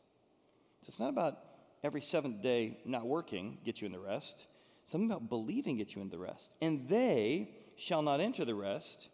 So 0.82 0.88
it's 0.88 1.00
not 1.00 1.10
about 1.10 1.40
every 1.84 2.02
seventh 2.02 2.42
day 2.42 2.80
not 2.86 3.06
working 3.06 3.58
gets 3.66 3.82
you 3.82 3.86
in 3.86 3.92
the 3.92 4.00
rest. 4.00 4.46
Something 4.86 5.12
about 5.12 5.30
believing 5.30 5.78
gets 5.78 5.94
you 5.96 6.02
in 6.02 6.10
the 6.10 6.18
rest. 6.18 6.56
And 6.62 6.88
they 6.88 7.50
shall 7.76 8.02
not 8.02 8.22
enter 8.22 8.46
the 8.46 8.56
rest. 8.56 9.10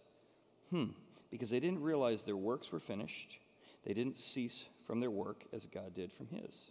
Hmm. 0.70 0.90
Because 1.32 1.50
they 1.50 1.60
didn't 1.60 1.82
realize 1.82 2.24
their 2.24 2.38
works 2.38 2.72
were 2.72 2.80
finished. 2.80 3.40
They 3.84 3.96
didn't 3.96 4.20
cease 4.20 4.66
from 4.86 5.00
their 5.00 5.10
work 5.10 5.44
as 5.52 5.66
God 5.66 5.96
did 5.96 6.12
from 6.14 6.28
his. 6.28 6.70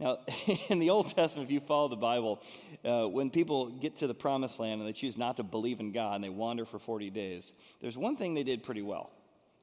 Now, 0.00 0.20
in 0.70 0.78
the 0.78 0.88
Old 0.88 1.14
Testament, 1.14 1.50
if 1.50 1.52
you 1.52 1.60
follow 1.60 1.88
the 1.88 1.96
Bible, 1.96 2.42
uh, 2.86 3.06
when 3.06 3.28
people 3.28 3.66
get 3.66 3.98
to 3.98 4.06
the 4.06 4.14
promised 4.14 4.58
land 4.58 4.80
and 4.80 4.88
they 4.88 4.94
choose 4.94 5.18
not 5.18 5.36
to 5.36 5.42
believe 5.42 5.80
in 5.80 5.92
God 5.92 6.14
and 6.14 6.24
they 6.24 6.30
wander 6.30 6.64
for 6.64 6.78
40 6.78 7.10
days, 7.10 7.52
there's 7.82 7.98
one 7.98 8.16
thing 8.16 8.32
they 8.32 8.42
did 8.42 8.62
pretty 8.62 8.82
well 8.82 9.10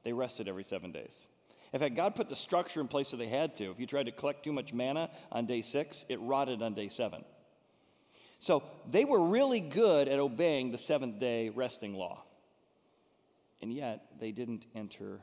they 0.04 0.12
rested 0.12 0.48
every 0.48 0.64
seven 0.64 0.92
days. 0.92 1.26
In 1.72 1.80
fact, 1.80 1.94
God 1.94 2.14
put 2.14 2.28
the 2.28 2.36
structure 2.36 2.80
in 2.80 2.88
place 2.88 3.08
so 3.08 3.16
they 3.16 3.28
had 3.28 3.56
to. 3.56 3.70
If 3.70 3.80
you 3.80 3.86
tried 3.86 4.06
to 4.06 4.12
collect 4.12 4.44
too 4.44 4.52
much 4.52 4.72
manna 4.72 5.10
on 5.30 5.46
day 5.46 5.62
six, 5.62 6.04
it 6.08 6.20
rotted 6.20 6.60
on 6.62 6.74
day 6.74 6.88
seven. 6.88 7.24
So 8.40 8.62
they 8.90 9.04
were 9.04 9.22
really 9.22 9.60
good 9.60 10.08
at 10.08 10.18
obeying 10.18 10.72
the 10.72 10.78
seventh 10.78 11.18
day 11.18 11.48
resting 11.48 11.94
law. 11.94 12.24
And 13.62 13.72
yet, 13.72 14.04
they 14.18 14.32
didn't 14.32 14.66
enter 14.74 15.20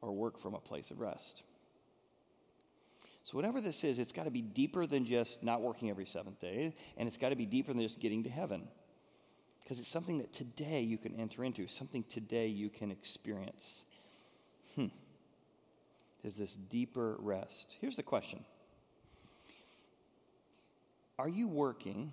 or 0.00 0.12
work 0.12 0.40
from 0.40 0.54
a 0.54 0.60
place 0.60 0.90
of 0.90 1.00
rest. 1.00 1.42
So, 3.24 3.36
whatever 3.36 3.60
this 3.60 3.84
is, 3.84 3.98
it's 3.98 4.12
got 4.12 4.24
to 4.24 4.30
be 4.30 4.40
deeper 4.40 4.86
than 4.86 5.04
just 5.04 5.42
not 5.42 5.60
working 5.60 5.90
every 5.90 6.06
seventh 6.06 6.40
day, 6.40 6.74
and 6.96 7.06
it's 7.08 7.18
got 7.18 7.28
to 7.30 7.36
be 7.36 7.44
deeper 7.44 7.72
than 7.72 7.82
just 7.82 8.00
getting 8.00 8.22
to 8.24 8.30
heaven. 8.30 8.68
Because 9.62 9.80
it's 9.80 9.88
something 9.88 10.18
that 10.18 10.32
today 10.32 10.80
you 10.80 10.96
can 10.96 11.14
enter 11.20 11.44
into, 11.44 11.66
something 11.66 12.04
today 12.04 12.46
you 12.46 12.70
can 12.70 12.90
experience. 12.90 13.84
Hmm. 14.78 14.86
There's 16.22 16.36
this 16.36 16.54
deeper 16.54 17.16
rest. 17.18 17.76
Here's 17.80 17.96
the 17.96 18.04
question 18.04 18.44
Are 21.18 21.28
you 21.28 21.48
working 21.48 22.12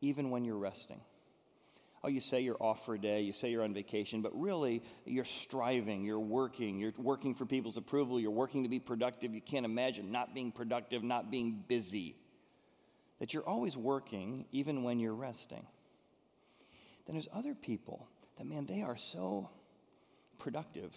even 0.00 0.30
when 0.30 0.44
you're 0.44 0.56
resting? 0.56 1.00
Oh, 2.02 2.08
you 2.08 2.22
say 2.22 2.40
you're 2.40 2.56
off 2.58 2.86
for 2.86 2.94
a 2.94 2.98
day, 2.98 3.20
you 3.20 3.34
say 3.34 3.50
you're 3.50 3.62
on 3.62 3.74
vacation, 3.74 4.22
but 4.22 4.32
really 4.34 4.82
you're 5.04 5.26
striving, 5.26 6.02
you're 6.02 6.18
working, 6.18 6.78
you're 6.78 6.94
working 6.96 7.34
for 7.34 7.44
people's 7.44 7.76
approval, 7.76 8.18
you're 8.18 8.30
working 8.30 8.62
to 8.62 8.70
be 8.70 8.80
productive. 8.80 9.34
You 9.34 9.42
can't 9.42 9.66
imagine 9.66 10.10
not 10.10 10.34
being 10.34 10.52
productive, 10.52 11.04
not 11.04 11.30
being 11.30 11.62
busy. 11.68 12.16
That 13.18 13.34
you're 13.34 13.46
always 13.46 13.76
working 13.76 14.46
even 14.52 14.82
when 14.84 14.98
you're 14.98 15.14
resting. 15.14 15.66
Then 17.04 17.16
there's 17.16 17.28
other 17.34 17.54
people 17.54 18.08
that, 18.38 18.46
man, 18.46 18.64
they 18.64 18.80
are 18.80 18.96
so 18.96 19.50
productive, 20.38 20.94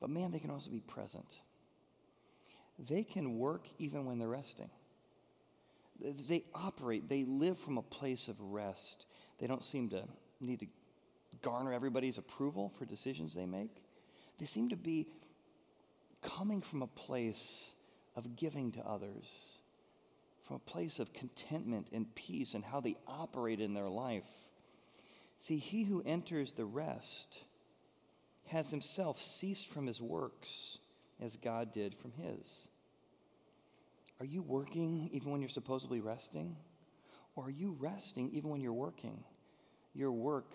but 0.00 0.10
man, 0.10 0.32
they 0.32 0.38
can 0.38 0.50
also 0.50 0.70
be 0.70 0.80
present. 0.80 1.40
They 2.88 3.02
can 3.02 3.38
work 3.38 3.66
even 3.78 4.06
when 4.06 4.18
they're 4.18 4.28
resting. 4.28 4.70
They 6.28 6.44
operate, 6.54 7.08
they 7.08 7.24
live 7.24 7.58
from 7.58 7.76
a 7.76 7.82
place 7.82 8.28
of 8.28 8.40
rest. 8.40 9.04
They 9.38 9.46
don't 9.46 9.64
seem 9.64 9.90
to 9.90 10.04
need 10.40 10.60
to 10.60 10.66
garner 11.42 11.72
everybody's 11.72 12.16
approval 12.16 12.72
for 12.78 12.86
decisions 12.86 13.34
they 13.34 13.46
make. 13.46 13.82
They 14.38 14.46
seem 14.46 14.70
to 14.70 14.76
be 14.76 15.06
coming 16.22 16.62
from 16.62 16.82
a 16.82 16.86
place 16.86 17.70
of 18.16 18.36
giving 18.36 18.72
to 18.72 18.80
others, 18.80 19.28
from 20.42 20.56
a 20.56 20.70
place 20.70 20.98
of 20.98 21.12
contentment 21.12 21.88
and 21.92 22.14
peace 22.14 22.54
and 22.54 22.64
how 22.64 22.80
they 22.80 22.96
operate 23.06 23.60
in 23.60 23.74
their 23.74 23.88
life. 23.88 24.24
See, 25.38 25.58
he 25.58 25.84
who 25.84 26.02
enters 26.04 26.52
the 26.52 26.64
rest 26.64 27.44
has 28.50 28.70
himself 28.70 29.20
ceased 29.22 29.68
from 29.68 29.86
his 29.86 30.00
works 30.00 30.78
as 31.20 31.36
God 31.36 31.72
did 31.72 31.94
from 31.94 32.12
his. 32.12 32.68
Are 34.18 34.26
you 34.26 34.42
working 34.42 35.08
even 35.12 35.30
when 35.30 35.40
you're 35.40 35.48
supposedly 35.48 36.00
resting? 36.00 36.56
Or 37.36 37.46
are 37.46 37.50
you 37.50 37.76
resting 37.78 38.30
even 38.32 38.50
when 38.50 38.60
you're 38.60 38.72
working? 38.72 39.22
Your 39.94 40.12
work, 40.12 40.52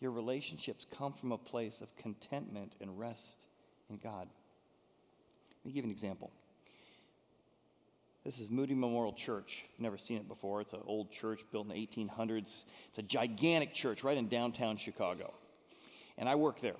your 0.00 0.10
relationships 0.10 0.86
come 0.96 1.12
from 1.12 1.32
a 1.32 1.38
place 1.38 1.80
of 1.80 1.94
contentment 1.96 2.74
and 2.80 2.98
rest 2.98 3.46
in 3.90 3.98
God. 3.98 4.28
Let 5.64 5.66
me 5.66 5.72
give 5.72 5.84
an 5.84 5.90
example. 5.90 6.30
This 8.24 8.38
is 8.38 8.50
Moody 8.50 8.74
Memorial 8.74 9.12
Church. 9.12 9.64
I've 9.74 9.82
never 9.82 9.98
seen 9.98 10.16
it 10.16 10.28
before. 10.28 10.62
It's 10.62 10.72
an 10.72 10.80
old 10.86 11.12
church 11.12 11.42
built 11.52 11.66
in 11.66 11.74
the 11.74 11.86
1800s. 11.86 12.64
It's 12.88 12.98
a 12.98 13.02
gigantic 13.02 13.74
church 13.74 14.02
right 14.02 14.16
in 14.16 14.28
downtown 14.28 14.78
Chicago. 14.78 15.34
And 16.16 16.26
I 16.26 16.36
work 16.36 16.62
there. 16.62 16.76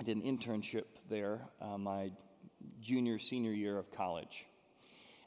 I 0.00 0.02
did 0.02 0.16
an 0.16 0.22
internship 0.22 0.84
there 1.10 1.42
uh, 1.60 1.76
my 1.76 2.10
junior, 2.80 3.18
senior 3.18 3.52
year 3.52 3.76
of 3.76 3.92
college. 3.92 4.46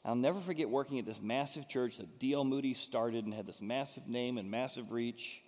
I'll 0.04 0.16
never 0.16 0.40
forget 0.40 0.68
working 0.68 0.98
at 0.98 1.06
this 1.06 1.22
massive 1.22 1.68
church 1.68 1.98
that 1.98 2.18
D.L. 2.18 2.42
Moody 2.42 2.74
started 2.74 3.24
and 3.24 3.32
had 3.32 3.46
this 3.46 3.62
massive 3.62 4.08
name 4.08 4.36
and 4.36 4.50
massive 4.50 4.90
reach, 4.90 5.42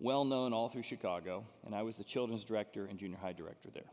well 0.00 0.24
known 0.24 0.52
all 0.52 0.68
through 0.68 0.82
Chicago. 0.82 1.46
And 1.64 1.72
I 1.72 1.82
was 1.82 1.98
the 1.98 2.02
children's 2.02 2.42
director 2.42 2.84
and 2.86 2.98
junior 2.98 3.16
high 3.16 3.32
director 3.32 3.68
there. 3.72 3.86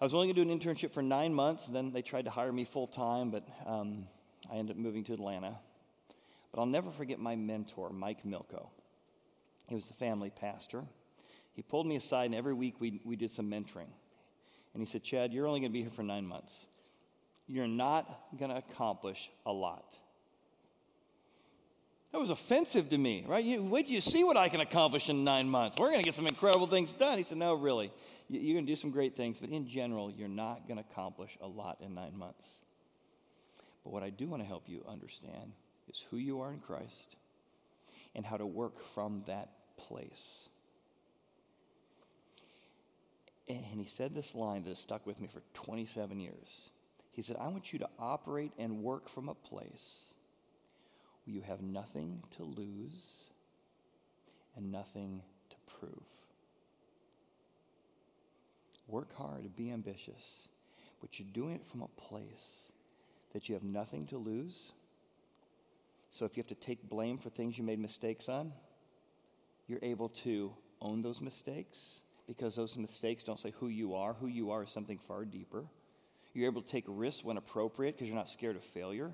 I 0.00 0.04
was 0.04 0.12
only 0.12 0.26
going 0.26 0.34
to 0.34 0.44
do 0.44 0.50
an 0.50 0.58
internship 0.58 0.92
for 0.92 1.02
nine 1.02 1.32
months, 1.32 1.68
and 1.68 1.76
then 1.76 1.92
they 1.92 2.02
tried 2.02 2.24
to 2.24 2.32
hire 2.32 2.52
me 2.52 2.64
full 2.64 2.88
time, 2.88 3.30
but 3.30 3.46
um, 3.64 4.08
I 4.50 4.56
ended 4.56 4.74
up 4.74 4.82
moving 4.82 5.04
to 5.04 5.12
Atlanta. 5.12 5.56
But 6.50 6.60
I'll 6.60 6.66
never 6.66 6.90
forget 6.90 7.20
my 7.20 7.36
mentor, 7.36 7.90
Mike 7.90 8.24
Milko. 8.24 8.70
He 9.68 9.76
was 9.76 9.86
the 9.86 9.94
family 9.94 10.30
pastor. 10.30 10.82
He 11.60 11.62
pulled 11.62 11.86
me 11.86 11.96
aside, 11.96 12.24
and 12.24 12.34
every 12.34 12.54
week 12.54 12.76
we, 12.80 13.02
we 13.04 13.16
did 13.16 13.30
some 13.30 13.50
mentoring. 13.50 13.90
And 14.72 14.80
he 14.80 14.86
said, 14.86 15.02
Chad, 15.02 15.34
you're 15.34 15.46
only 15.46 15.60
going 15.60 15.70
to 15.70 15.74
be 15.74 15.82
here 15.82 15.90
for 15.90 16.02
nine 16.02 16.24
months 16.24 16.68
you're 17.50 17.66
not 17.66 18.38
going 18.38 18.50
to 18.50 18.56
accomplish 18.56 19.28
a 19.44 19.52
lot. 19.52 19.96
That 22.12 22.18
was 22.20 22.30
offensive 22.30 22.88
to 22.90 22.98
me, 22.98 23.24
right? 23.26 23.44
You, 23.44 23.62
wait 23.62 23.88
you 23.88 24.00
see 24.00 24.24
what 24.24 24.36
I 24.36 24.48
can 24.48 24.60
accomplish 24.60 25.08
in 25.08 25.24
nine 25.24 25.48
months. 25.48 25.76
We're 25.78 25.88
going 25.88 26.00
to 26.00 26.04
get 26.04 26.14
some 26.14 26.26
incredible 26.26 26.66
things 26.66 26.92
done. 26.92 27.18
He 27.18 27.24
said, 27.24 27.38
No, 27.38 27.54
really. 27.54 27.92
You're 28.28 28.54
going 28.54 28.66
to 28.66 28.72
do 28.72 28.76
some 28.76 28.90
great 28.90 29.16
things, 29.16 29.40
but 29.40 29.50
in 29.50 29.66
general, 29.66 30.10
you're 30.10 30.28
not 30.28 30.68
going 30.68 30.78
to 30.78 30.84
accomplish 30.88 31.36
a 31.40 31.46
lot 31.46 31.78
in 31.80 31.94
nine 31.94 32.16
months. 32.16 32.46
But 33.82 33.92
what 33.92 34.02
I 34.04 34.10
do 34.10 34.28
want 34.28 34.42
to 34.42 34.46
help 34.46 34.68
you 34.68 34.84
understand 34.88 35.52
is 35.88 36.04
who 36.10 36.16
you 36.16 36.40
are 36.40 36.52
in 36.52 36.60
Christ 36.60 37.16
and 38.14 38.24
how 38.24 38.36
to 38.36 38.46
work 38.46 38.84
from 38.94 39.24
that 39.26 39.50
place. 39.76 40.49
And 43.50 43.80
he 43.80 43.86
said 43.86 44.14
this 44.14 44.34
line 44.36 44.62
that 44.62 44.68
has 44.68 44.78
stuck 44.78 45.04
with 45.06 45.20
me 45.20 45.26
for 45.26 45.42
27 45.54 46.20
years. 46.20 46.70
He 47.10 47.22
said, 47.22 47.36
I 47.40 47.48
want 47.48 47.72
you 47.72 47.80
to 47.80 47.88
operate 47.98 48.52
and 48.58 48.84
work 48.84 49.08
from 49.08 49.28
a 49.28 49.34
place 49.34 50.14
where 51.24 51.34
you 51.34 51.42
have 51.42 51.60
nothing 51.60 52.22
to 52.36 52.44
lose 52.44 53.24
and 54.56 54.70
nothing 54.70 55.22
to 55.48 55.56
prove. 55.78 56.04
Work 58.86 59.16
hard, 59.16 59.56
be 59.56 59.72
ambitious, 59.72 60.48
but 61.00 61.18
you're 61.18 61.28
doing 61.32 61.56
it 61.56 61.66
from 61.66 61.82
a 61.82 61.88
place 62.00 62.70
that 63.32 63.48
you 63.48 63.54
have 63.54 63.64
nothing 63.64 64.06
to 64.06 64.18
lose. 64.18 64.72
So 66.12 66.24
if 66.24 66.36
you 66.36 66.42
have 66.42 66.48
to 66.48 66.66
take 66.66 66.88
blame 66.88 67.18
for 67.18 67.30
things 67.30 67.58
you 67.58 67.64
made 67.64 67.80
mistakes 67.80 68.28
on, 68.28 68.52
you're 69.66 69.80
able 69.82 70.08
to 70.08 70.52
own 70.80 71.02
those 71.02 71.20
mistakes 71.20 72.02
because 72.30 72.54
those 72.54 72.76
mistakes 72.76 73.24
don't 73.24 73.40
say 73.40 73.52
who 73.58 73.66
you 73.66 73.96
are. 73.96 74.12
Who 74.12 74.28
you 74.28 74.52
are 74.52 74.62
is 74.62 74.70
something 74.70 75.00
far 75.08 75.24
deeper. 75.24 75.64
You're 76.32 76.46
able 76.46 76.62
to 76.62 76.70
take 76.70 76.84
risks 76.86 77.24
when 77.24 77.36
appropriate 77.36 77.96
because 77.96 78.06
you're 78.06 78.16
not 78.16 78.28
scared 78.28 78.54
of 78.54 78.62
failure. 78.62 79.10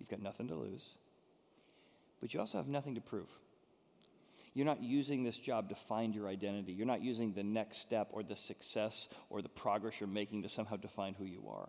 You've 0.00 0.08
got 0.08 0.22
nothing 0.22 0.48
to 0.48 0.54
lose. 0.54 0.94
But 2.22 2.32
you 2.32 2.40
also 2.40 2.56
have 2.56 2.66
nothing 2.66 2.94
to 2.94 3.02
prove. 3.02 3.28
You're 4.54 4.64
not 4.64 4.82
using 4.82 5.24
this 5.24 5.36
job 5.38 5.68
to 5.68 5.74
find 5.74 6.14
your 6.14 6.26
identity. 6.26 6.72
You're 6.72 6.86
not 6.86 7.02
using 7.02 7.34
the 7.34 7.42
next 7.42 7.82
step 7.82 8.08
or 8.12 8.22
the 8.22 8.34
success 8.34 9.08
or 9.28 9.42
the 9.42 9.50
progress 9.50 10.00
you're 10.00 10.08
making 10.08 10.44
to 10.44 10.48
somehow 10.48 10.76
define 10.76 11.12
who 11.12 11.26
you 11.26 11.44
are. 11.46 11.68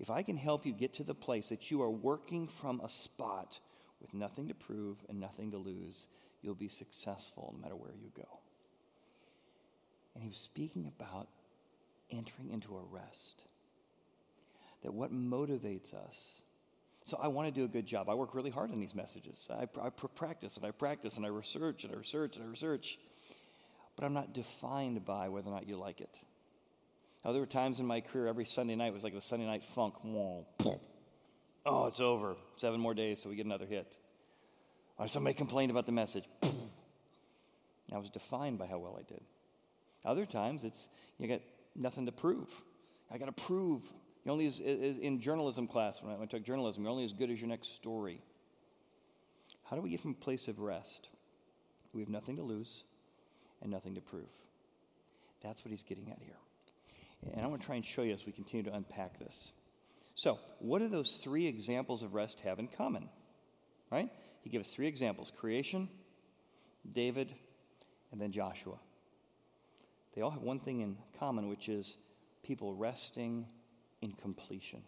If 0.00 0.08
I 0.08 0.22
can 0.22 0.38
help 0.38 0.64
you 0.64 0.72
get 0.72 0.94
to 0.94 1.04
the 1.04 1.14
place 1.14 1.50
that 1.50 1.70
you 1.70 1.82
are 1.82 1.90
working 1.90 2.48
from 2.48 2.80
a 2.80 2.88
spot 2.88 3.60
with 4.00 4.14
nothing 4.14 4.48
to 4.48 4.54
prove 4.54 4.96
and 5.10 5.20
nothing 5.20 5.50
to 5.50 5.58
lose, 5.58 6.08
you'll 6.40 6.54
be 6.54 6.68
successful 6.68 7.54
no 7.54 7.62
matter 7.62 7.76
where 7.76 7.92
you 7.92 8.10
go. 8.16 8.40
And 10.16 10.22
he 10.22 10.30
was 10.30 10.38
speaking 10.38 10.90
about 10.98 11.28
entering 12.10 12.50
into 12.50 12.74
a 12.74 12.82
rest 12.90 13.44
that 14.82 14.94
what 14.94 15.12
motivates 15.12 15.92
us. 15.92 16.40
So 17.04 17.18
I 17.22 17.28
want 17.28 17.48
to 17.48 17.52
do 17.52 17.66
a 17.66 17.68
good 17.68 17.86
job. 17.86 18.08
I 18.08 18.14
work 18.14 18.34
really 18.34 18.50
hard 18.50 18.70
on 18.70 18.80
these 18.80 18.94
messages. 18.94 19.46
I, 19.50 19.68
I 19.78 19.90
practice 19.90 20.56
and 20.56 20.64
I 20.64 20.70
practice 20.70 21.18
and 21.18 21.26
I 21.26 21.28
research 21.28 21.84
and 21.84 21.92
I 21.92 21.98
research 21.98 22.36
and 22.36 22.46
I 22.46 22.48
research. 22.48 22.98
But 23.94 24.06
I'm 24.06 24.14
not 24.14 24.32
defined 24.32 25.04
by 25.04 25.28
whether 25.28 25.50
or 25.50 25.52
not 25.52 25.68
you 25.68 25.76
like 25.76 26.00
it. 26.00 26.18
Now, 27.22 27.32
there 27.32 27.40
were 27.40 27.46
times 27.46 27.78
in 27.78 27.84
my 27.86 28.00
career, 28.00 28.26
every 28.26 28.46
Sunday 28.46 28.74
night 28.74 28.94
was 28.94 29.04
like 29.04 29.12
the 29.12 29.20
Sunday 29.20 29.46
night 29.46 29.64
funk. 29.74 29.94
Oh, 31.68 31.86
it's 31.88 31.98
over. 31.98 32.36
Seven 32.58 32.78
more 32.78 32.94
days 32.94 33.20
till 33.20 33.30
we 33.32 33.36
get 33.36 33.44
another 33.44 33.66
hit. 33.66 33.98
Or 34.98 35.08
somebody 35.08 35.34
complained 35.34 35.72
about 35.72 35.84
the 35.84 35.90
message. 35.90 36.22
I 37.92 37.98
was 37.98 38.08
defined 38.08 38.56
by 38.56 38.66
how 38.68 38.78
well 38.78 38.96
I 38.96 39.02
did. 39.02 39.20
Other 40.06 40.24
times, 40.24 40.64
it's 40.64 40.88
you 41.18 41.28
got 41.28 41.40
nothing 41.74 42.06
to 42.06 42.12
prove. 42.12 42.48
I 43.10 43.18
got 43.18 43.26
to 43.26 43.44
prove. 43.44 43.82
You 44.24 44.32
only 44.32 44.46
as, 44.46 44.60
as 44.60 44.96
in 44.96 45.20
journalism 45.20 45.66
class 45.66 46.02
when 46.02 46.12
I, 46.12 46.14
when 46.16 46.28
I 46.28 46.30
took 46.30 46.44
journalism, 46.44 46.82
you're 46.82 46.90
only 46.90 47.04
as 47.04 47.12
good 47.12 47.30
as 47.30 47.40
your 47.40 47.48
next 47.48 47.74
story. 47.74 48.20
How 49.64 49.76
do 49.76 49.82
we 49.82 49.90
get 49.90 50.00
from 50.00 50.12
a 50.12 50.24
place 50.24 50.48
of 50.48 50.60
rest? 50.60 51.08
We 51.92 52.00
have 52.00 52.08
nothing 52.08 52.36
to 52.36 52.42
lose 52.42 52.84
and 53.62 53.70
nothing 53.70 53.94
to 53.94 54.00
prove. 54.00 54.28
That's 55.42 55.64
what 55.64 55.70
he's 55.70 55.82
getting 55.82 56.10
at 56.10 56.18
here. 56.22 56.36
And 57.32 57.44
I 57.44 57.46
want 57.46 57.60
to 57.60 57.66
try 57.66 57.76
and 57.76 57.84
show 57.84 58.02
you 58.02 58.12
as 58.12 58.26
we 58.26 58.32
continue 58.32 58.64
to 58.64 58.74
unpack 58.74 59.18
this. 59.18 59.52
So, 60.14 60.38
what 60.60 60.78
do 60.78 60.88
those 60.88 61.18
three 61.22 61.46
examples 61.46 62.02
of 62.02 62.14
rest 62.14 62.40
have 62.40 62.58
in 62.58 62.68
common? 62.68 63.08
Right? 63.90 64.10
He 64.42 64.50
gives 64.50 64.70
three 64.70 64.86
examples 64.86 65.32
creation, 65.38 65.88
David, 66.92 67.34
and 68.12 68.20
then 68.20 68.32
Joshua. 68.32 68.78
They 70.16 70.22
all 70.22 70.30
have 70.30 70.42
one 70.42 70.58
thing 70.58 70.80
in 70.80 70.96
common, 71.18 71.48
which 71.48 71.68
is 71.68 71.98
people 72.42 72.74
resting 72.74 73.46
in 74.00 74.12
completion. 74.12 74.82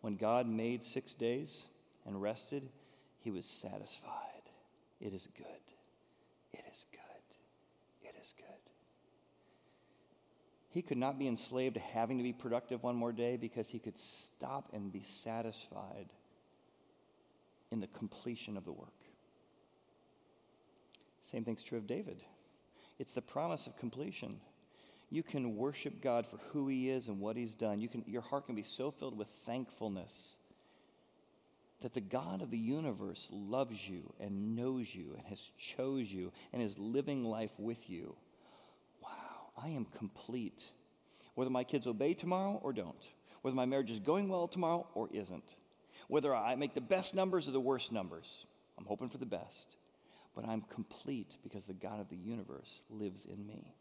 When 0.00 0.16
God 0.16 0.48
made 0.48 0.82
six 0.82 1.14
days 1.14 1.66
and 2.06 2.20
rested, 2.20 2.70
he 3.20 3.30
was 3.30 3.44
satisfied. 3.44 4.50
It 5.00 5.12
is 5.12 5.28
good. 5.36 5.46
It 6.54 6.64
is 6.72 6.86
good. 6.90 7.00
It 8.08 8.14
is 8.22 8.34
good. 8.36 8.46
He 10.70 10.80
could 10.80 10.98
not 10.98 11.18
be 11.18 11.28
enslaved 11.28 11.74
to 11.74 11.80
having 11.80 12.16
to 12.16 12.24
be 12.24 12.32
productive 12.32 12.82
one 12.82 12.96
more 12.96 13.12
day 13.12 13.36
because 13.36 13.68
he 13.68 13.78
could 13.78 13.98
stop 13.98 14.70
and 14.72 14.90
be 14.90 15.02
satisfied 15.02 16.08
in 17.70 17.80
the 17.80 17.86
completion 17.88 18.56
of 18.56 18.64
the 18.64 18.72
work. 18.72 18.88
Same 21.24 21.44
thing's 21.44 21.62
true 21.62 21.78
of 21.78 21.86
David. 21.86 22.24
It's 22.98 23.12
the 23.12 23.22
promise 23.22 23.66
of 23.66 23.76
completion. 23.76 24.40
You 25.10 25.22
can 25.22 25.56
worship 25.56 26.00
God 26.00 26.26
for 26.26 26.38
who 26.52 26.68
He 26.68 26.90
is 26.90 27.08
and 27.08 27.20
what 27.20 27.36
He's 27.36 27.54
done. 27.54 27.80
You 27.80 27.88
can, 27.88 28.04
your 28.06 28.22
heart 28.22 28.46
can 28.46 28.54
be 28.54 28.62
so 28.62 28.90
filled 28.90 29.16
with 29.16 29.28
thankfulness 29.44 30.36
that 31.82 31.92
the 31.92 32.00
God 32.00 32.40
of 32.40 32.50
the 32.50 32.58
universe 32.58 33.28
loves 33.30 33.88
you 33.88 34.12
and 34.18 34.56
knows 34.56 34.94
you 34.94 35.14
and 35.16 35.26
has 35.26 35.40
chose 35.58 36.10
you 36.10 36.32
and 36.52 36.62
is 36.62 36.78
living 36.78 37.24
life 37.24 37.50
with 37.58 37.90
you. 37.90 38.14
Wow, 39.02 39.50
I 39.62 39.68
am 39.68 39.84
complete. 39.84 40.62
Whether 41.34 41.50
my 41.50 41.64
kids 41.64 41.86
obey 41.86 42.14
tomorrow 42.14 42.60
or 42.62 42.72
don't, 42.72 43.04
whether 43.42 43.56
my 43.56 43.66
marriage 43.66 43.90
is 43.90 44.00
going 44.00 44.28
well 44.28 44.48
tomorrow 44.48 44.86
or 44.94 45.08
isn't, 45.12 45.56
whether 46.08 46.34
I 46.34 46.54
make 46.54 46.74
the 46.74 46.80
best 46.80 47.14
numbers 47.14 47.48
or 47.48 47.50
the 47.50 47.60
worst 47.60 47.92
numbers, 47.92 48.46
I'm 48.78 48.86
hoping 48.86 49.10
for 49.10 49.18
the 49.18 49.26
best 49.26 49.76
but 50.34 50.46
I'm 50.46 50.62
complete 50.62 51.36
because 51.42 51.66
the 51.66 51.74
God 51.74 52.00
of 52.00 52.08
the 52.08 52.16
universe 52.16 52.82
lives 52.90 53.24
in 53.24 53.46
me. 53.46 53.74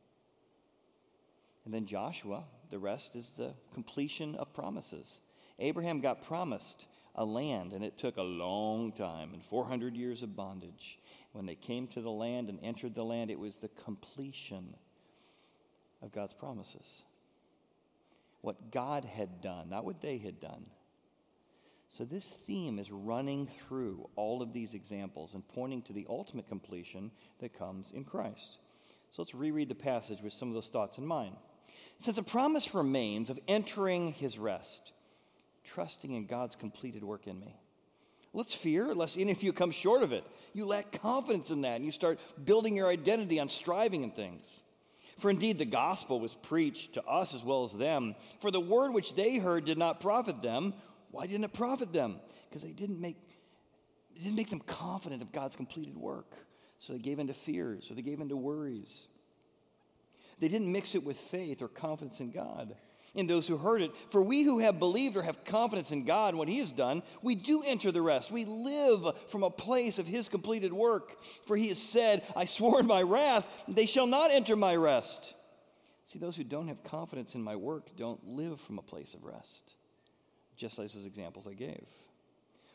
And 1.66 1.74
then 1.74 1.86
Joshua, 1.86 2.44
the 2.70 2.80
rest 2.80 3.16
is 3.16 3.30
the 3.30 3.54
completion 3.74 4.36
of 4.36 4.54
promises. 4.54 5.22
Abraham 5.60 6.02
got 6.02 6.26
promised 6.26 6.88
a 7.16 7.24
land, 7.24 7.74
and 7.74 7.84
it 7.84 7.98
took 7.98 8.18
a 8.18 8.24
long 8.24 8.92
time 8.92 9.34
and 9.34 9.44
400 9.46 9.96
years 9.96 10.24
of 10.24 10.36
bondage. 10.36 11.00
When 11.32 11.46
they 11.46 11.56
came 11.56 11.88
to 11.88 12.02
the 12.02 12.12
land 12.12 12.50
and 12.50 12.60
entered 12.62 12.96
the 12.96 13.04
land, 13.04 13.32
it 13.32 13.40
was 13.40 13.58
the 13.58 13.70
completion 13.70 14.76
of 16.02 16.12
God's 16.12 16.34
promises. 16.34 17.04
What 18.42 18.72
God 18.72 19.06
had 19.06 19.42
done, 19.42 19.70
not 19.70 19.86
what 19.86 20.02
they 20.02 20.18
had 20.18 20.40
done. 20.40 20.66
So, 21.96 22.06
this 22.06 22.26
theme 22.26 22.80
is 22.80 22.90
running 22.90 23.48
through 23.68 24.10
all 24.16 24.42
of 24.42 24.52
these 24.52 24.74
examples 24.74 25.36
and 25.36 25.48
pointing 25.50 25.84
to 25.84 25.94
the 25.94 26.08
ultimate 26.10 26.50
completion 26.50 27.12
that 27.38 27.56
comes 27.56 27.92
in 27.92 28.04
Christ. 28.04 28.58
So, 29.12 29.22
let's 29.22 29.36
reread 29.36 29.70
the 29.70 29.76
passage 29.76 30.20
with 30.24 30.34
some 30.34 30.48
of 30.48 30.56
those 30.56 30.70
thoughts 30.70 30.98
in 30.98 31.06
mind. 31.06 31.36
Since 32.00 32.18
a 32.18 32.24
promise 32.24 32.74
remains 32.74 33.30
of 33.30 33.40
entering 33.48 34.12
his 34.14 34.40
rest, 34.40 34.92
trusting 35.64 36.12
in 36.12 36.26
God's 36.26 36.56
completed 36.56 37.04
work 37.04 37.28
in 37.28 37.40
me. 37.40 37.56
Let's 38.34 38.56
fear, 38.56 38.96
lest 38.96 39.20
any 39.20 39.32
of 39.32 39.44
you 39.44 39.54
come 39.54 39.70
short 39.70 40.02
of 40.02 40.12
it. 40.12 40.24
You 40.54 40.66
lack 40.66 41.00
confidence 41.00 41.52
in 41.52 41.62
that, 41.62 41.76
and 41.76 41.86
you 41.86 41.92
start 41.92 42.20
building 42.44 42.76
your 42.76 42.90
identity 42.90 43.40
on 43.40 43.50
striving 43.50 44.02
in 44.02 44.10
things. 44.10 44.62
For 45.20 45.30
indeed, 45.30 45.60
the 45.60 45.66
gospel 45.66 46.20
was 46.20 46.34
preached 46.34 46.94
to 46.94 47.04
us 47.04 47.36
as 47.36 47.44
well 47.44 47.66
as 47.66 47.74
them. 47.74 48.16
For 48.42 48.50
the 48.50 48.60
word 48.60 48.96
which 48.96 49.14
they 49.14 49.38
heard 49.38 49.66
did 49.66 49.78
not 49.78 50.00
profit 50.00 50.42
them 50.42 50.74
why 51.14 51.28
didn't 51.28 51.44
it 51.44 51.54
profit 51.54 51.94
them? 51.94 52.20
Because 52.50 52.64
they 52.64 52.72
didn't 52.72 53.00
make, 53.00 53.18
it 54.16 54.24
didn't 54.24 54.36
make 54.36 54.50
them 54.50 54.62
confident 54.62 55.22
of 55.22 55.32
God's 55.32 55.56
completed 55.56 55.96
work. 55.96 56.34
So 56.80 56.94
they 56.94 57.00
gave 57.00 57.20
into 57.20 57.36
fears, 57.36 57.92
or 57.92 57.94
they 57.94 58.02
gave 58.02 58.20
into 58.20 58.36
worries. 58.36 59.04
They 60.40 60.48
didn't 60.48 60.72
mix 60.72 60.96
it 60.96 61.06
with 61.06 61.18
faith 61.18 61.62
or 61.62 61.68
confidence 61.68 62.20
in 62.20 62.32
God 62.32 62.76
in 63.14 63.28
those 63.28 63.48
who 63.48 63.58
heard 63.58 63.84
it. 63.84 63.92
For 64.10 64.24
we 64.24 64.42
who 64.42 64.58
have 64.58 64.80
believed 64.80 65.16
or 65.16 65.22
have 65.22 65.46
confidence 65.46 65.92
in 65.92 66.04
God 66.04 66.30
and 66.30 66.40
what 66.40 66.48
He 66.48 66.58
has 66.58 66.72
done, 66.72 67.04
we 67.22 67.36
do 67.36 67.62
enter 67.64 67.92
the 67.92 68.02
rest. 68.02 68.32
We 68.32 68.46
live 68.46 69.06
from 69.30 69.44
a 69.44 69.52
place 69.52 70.00
of 70.00 70.08
His 70.08 70.28
completed 70.28 70.74
work. 70.74 71.24
For 71.46 71.56
He 71.56 71.70
has 71.70 71.80
said, 71.80 72.24
I 72.36 72.46
swore 72.46 72.80
in 72.80 72.88
my 72.88 73.04
wrath, 73.04 73.46
they 73.68 73.86
shall 73.86 74.08
not 74.08 74.32
enter 74.32 74.56
my 74.56 74.76
rest. 74.76 75.36
See, 76.08 76.18
those 76.18 76.36
who 76.36 76.44
don't 76.44 76.70
have 76.70 76.84
confidence 76.84 77.36
in 77.36 77.44
my 77.44 77.56
work 77.56 77.96
don't 77.96 78.26
live 78.26 78.60
from 78.62 78.80
a 78.80 78.84
place 78.84 79.14
of 79.14 79.24
rest 79.24 79.76
just 80.56 80.78
like 80.78 80.92
those 80.92 81.06
examples 81.06 81.48
I 81.48 81.54
gave. 81.54 81.86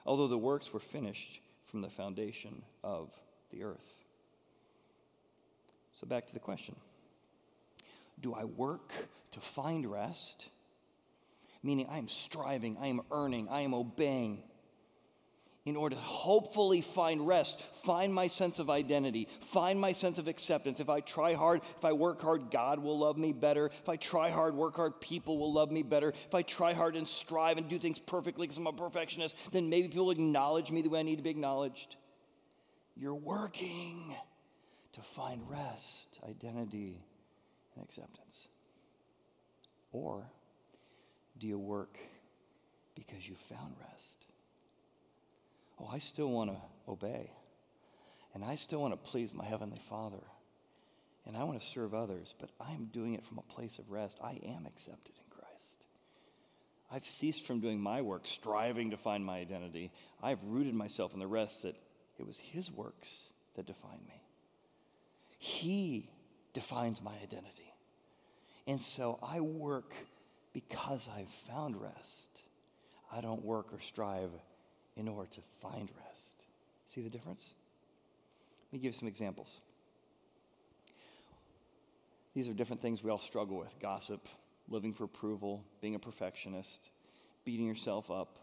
Although 0.07 0.29
the 0.29 0.39
works 0.39 0.73
were 0.73 0.81
finished 0.81 1.41
from 1.67 1.83
the 1.83 1.91
foundation 1.91 2.63
of 2.83 3.11
the 3.51 3.63
earth. 3.65 4.05
So, 5.93 6.07
back 6.07 6.27
to 6.29 6.35
the 6.35 6.41
question 6.41 6.77
Do 8.21 8.35
I 8.35 8.45
work 8.45 8.93
to 9.33 9.41
find 9.41 9.91
rest? 9.91 10.47
Meaning, 11.63 11.89
I 11.91 11.99
am 11.99 12.09
striving, 12.09 12.77
I 12.81 12.87
am 12.87 13.03
earning, 13.11 13.49
I 13.49 13.63
am 13.63 13.75
obeying 13.75 14.43
in 15.69 15.77
order 15.77 15.97
to 15.97 16.03
hopefully 16.03 16.81
find 16.81 17.27
rest, 17.27 17.61
find 17.85 18.13
my 18.13 18.27
sense 18.27 18.59
of 18.59 18.71
identity, 18.71 19.29
find 19.53 19.79
my 19.81 19.93
sense 19.93 20.19
of 20.19 20.27
acceptance. 20.27 20.81
If 20.81 20.89
I 20.89 21.01
try 21.01 21.35
hard, 21.35 21.61
if 21.77 21.85
I 21.85 21.93
work 21.93 22.21
hard, 22.23 22.51
God 22.51 22.79
will 22.79 22.99
love 22.99 23.19
me 23.19 23.33
better. 23.33 23.67
If 23.67 23.89
I 23.89 23.97
try 23.97 24.31
hard, 24.31 24.55
work 24.55 24.77
hard, 24.77 25.01
people 25.01 25.39
will 25.39 25.53
love 25.53 25.71
me 25.71 25.83
better. 25.83 26.11
If 26.11 26.35
I 26.35 26.43
try 26.43 26.73
hard 26.73 26.97
and 26.97 27.07
strive 27.07 27.59
and 27.59 27.69
do 27.69 27.79
things 27.79 27.99
perfectly 27.99 28.47
because 28.47 28.59
I'm 28.59 28.67
a 28.67 28.73
perfectionist, 28.73 29.37
then 29.53 29.69
maybe 29.69 29.89
people 29.89 30.11
acknowledge 30.11 30.71
me 30.71 30.83
the 30.83 30.89
way 30.89 31.01
I 31.01 31.03
need 31.03 31.17
to 31.17 31.23
be 31.23 31.31
acknowledged. 31.31 31.97
You're 32.97 33.15
working 33.15 34.17
to 34.95 35.03
find 35.03 35.43
rest, 35.49 36.19
identity, 36.29 37.05
and 37.75 37.85
acceptance. 37.85 38.49
Or 39.93 40.25
do 41.39 41.47
you 41.47 41.59
work 41.59 41.97
because 42.95 43.29
you 43.29 43.37
found 43.49 43.75
rest? 43.81 44.27
Oh, 45.81 45.89
I 45.93 45.99
still 45.99 46.31
want 46.31 46.51
to 46.51 46.57
obey. 46.91 47.31
And 48.35 48.45
I 48.45 48.57
still 48.57 48.81
want 48.81 48.93
to 48.93 49.11
please 49.11 49.33
my 49.33 49.45
Heavenly 49.45 49.81
Father. 49.89 50.23
And 51.27 51.37
I 51.37 51.45
want 51.45 51.61
to 51.61 51.67
serve 51.67 51.95
others, 51.95 52.35
but 52.39 52.51
I'm 52.61 52.87
doing 52.87 53.15
it 53.15 53.25
from 53.27 53.39
a 53.39 53.53
place 53.53 53.79
of 53.79 53.91
rest. 53.91 54.19
I 54.23 54.39
am 54.45 54.67
accepted 54.67 55.15
in 55.17 55.31
Christ. 55.31 55.87
I've 56.91 57.07
ceased 57.07 57.47
from 57.47 57.61
doing 57.61 57.81
my 57.81 58.01
work, 58.01 58.27
striving 58.27 58.91
to 58.91 58.97
find 58.97 59.25
my 59.25 59.39
identity. 59.39 59.93
I've 60.23 60.43
rooted 60.45 60.75
myself 60.75 61.13
in 61.13 61.21
the 61.21 61.27
rest 61.27 61.63
that 61.63 61.77
it 62.19 62.27
was 62.27 62.39
His 62.39 62.71
works 62.71 63.09
that 63.57 63.67
define 63.67 64.01
me. 64.07 64.23
He 65.39 66.09
defines 66.55 67.03
my 67.03 67.15
identity. 67.23 67.75
And 68.67 68.81
so 68.81 69.19
I 69.23 69.41
work 69.41 69.95
because 70.53 71.09
I've 71.15 71.31
found 71.47 71.81
rest. 71.81 72.43
I 73.13 73.21
don't 73.21 73.45
work 73.45 73.73
or 73.73 73.81
strive 73.81 74.31
in 74.99 75.09
order 75.09 75.29
to 75.31 75.41
find 75.61 75.89
rest. 75.97 76.45
See 76.87 77.01
the 77.01 77.09
difference? 77.09 77.55
Let 78.67 78.81
me 78.81 78.83
give 78.83 78.95
some 78.95 79.09
examples. 79.09 79.61
These 82.35 82.49
are 82.49 82.53
different 82.53 82.83
things 82.83 83.03
we 83.03 83.11
all 83.11 83.19
struggle 83.19 83.59
with 83.59 83.79
gossip, 83.81 84.29
living 84.69 84.93
for 84.93 85.05
approval, 85.05 85.65
being 85.81 85.95
a 85.95 85.99
perfectionist, 85.99 86.91
beating 87.45 87.67
yourself 87.67 88.11
up, 88.11 88.39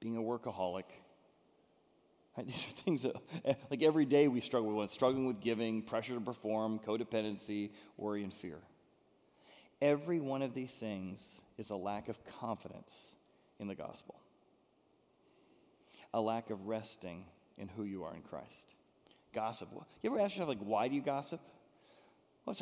being 0.00 0.16
a 0.16 0.20
workaholic. 0.20 0.84
Right? 2.36 2.46
These 2.46 2.66
are 2.66 2.82
things 2.82 3.02
that, 3.02 3.14
like 3.70 3.82
every 3.82 4.04
day 4.04 4.28
we 4.28 4.40
struggle 4.40 4.74
with 4.74 4.90
struggling 4.90 5.26
with 5.26 5.40
giving, 5.40 5.82
pressure 5.82 6.14
to 6.14 6.20
perform, 6.20 6.78
codependency, 6.78 7.70
worry, 7.96 8.24
and 8.24 8.32
fear. 8.32 8.58
Every 9.82 10.20
one 10.20 10.40
of 10.40 10.54
these 10.54 10.72
things 10.72 11.20
is 11.58 11.68
a 11.68 11.76
lack 11.76 12.08
of 12.08 12.18
confidence 12.40 12.94
in 13.58 13.68
the 13.68 13.74
gospel 13.74 14.16
a 16.16 16.20
lack 16.20 16.48
of 16.48 16.66
resting 16.66 17.26
in 17.58 17.68
who 17.68 17.84
you 17.84 18.04
are 18.04 18.14
in 18.14 18.22
Christ. 18.22 18.74
Gossip. 19.34 19.68
You 20.02 20.10
ever 20.10 20.18
ask 20.18 20.34
yourself, 20.34 20.48
like, 20.48 20.60
why 20.60 20.88
do 20.88 20.94
you 20.94 21.02
gossip? 21.02 21.40
Well, 22.46 22.56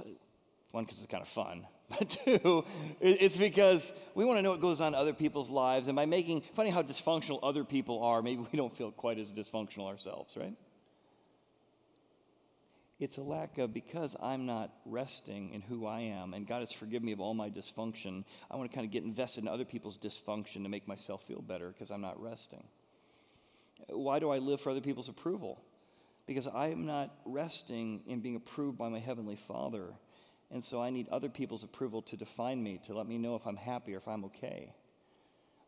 one, 0.72 0.82
because 0.82 0.98
it's 0.98 1.06
kind 1.06 1.22
of 1.22 1.28
fun. 1.28 1.66
But 1.98 2.08
two, 2.24 2.64
it's 2.98 3.36
because 3.36 3.92
we 4.14 4.24
want 4.24 4.38
to 4.38 4.42
know 4.42 4.52
what 4.52 4.62
goes 4.62 4.80
on 4.80 4.88
in 4.88 4.94
other 4.94 5.12
people's 5.12 5.50
lives. 5.50 5.86
And 5.86 5.94
by 5.94 6.06
making, 6.06 6.42
funny 6.54 6.70
how 6.70 6.82
dysfunctional 6.82 7.40
other 7.42 7.62
people 7.62 8.02
are, 8.02 8.22
maybe 8.22 8.44
we 8.50 8.56
don't 8.56 8.74
feel 8.74 8.90
quite 8.90 9.18
as 9.18 9.30
dysfunctional 9.32 9.86
ourselves, 9.86 10.34
right? 10.34 10.54
It's 12.98 13.18
a 13.18 13.22
lack 13.22 13.58
of 13.58 13.74
because 13.74 14.16
I'm 14.20 14.46
not 14.46 14.72
resting 14.86 15.50
in 15.50 15.60
who 15.60 15.86
I 15.86 16.00
am 16.00 16.32
and 16.32 16.46
God 16.46 16.60
has 16.60 16.72
forgiven 16.72 17.04
me 17.04 17.12
of 17.12 17.20
all 17.20 17.34
my 17.34 17.50
dysfunction. 17.50 18.24
I 18.50 18.56
want 18.56 18.70
to 18.70 18.74
kind 18.74 18.86
of 18.86 18.90
get 18.90 19.04
invested 19.04 19.44
in 19.44 19.48
other 19.48 19.66
people's 19.66 19.98
dysfunction 19.98 20.62
to 20.62 20.68
make 20.70 20.88
myself 20.88 21.22
feel 21.28 21.42
better 21.42 21.68
because 21.68 21.90
I'm 21.90 22.00
not 22.00 22.20
resting. 22.20 22.64
Why 23.88 24.18
do 24.18 24.30
I 24.30 24.38
live 24.38 24.60
for 24.60 24.70
other 24.70 24.80
people's 24.80 25.08
approval? 25.08 25.62
Because 26.26 26.46
I 26.46 26.68
am 26.68 26.86
not 26.86 27.14
resting 27.24 28.00
in 28.06 28.20
being 28.20 28.36
approved 28.36 28.78
by 28.78 28.88
my 28.88 28.98
Heavenly 28.98 29.36
Father. 29.36 29.94
And 30.50 30.62
so 30.62 30.80
I 30.80 30.90
need 30.90 31.08
other 31.08 31.28
people's 31.28 31.64
approval 31.64 32.02
to 32.02 32.16
define 32.16 32.62
me, 32.62 32.80
to 32.86 32.94
let 32.94 33.06
me 33.06 33.18
know 33.18 33.34
if 33.34 33.46
I'm 33.46 33.56
happy 33.56 33.94
or 33.94 33.98
if 33.98 34.08
I'm 34.08 34.24
okay. 34.26 34.72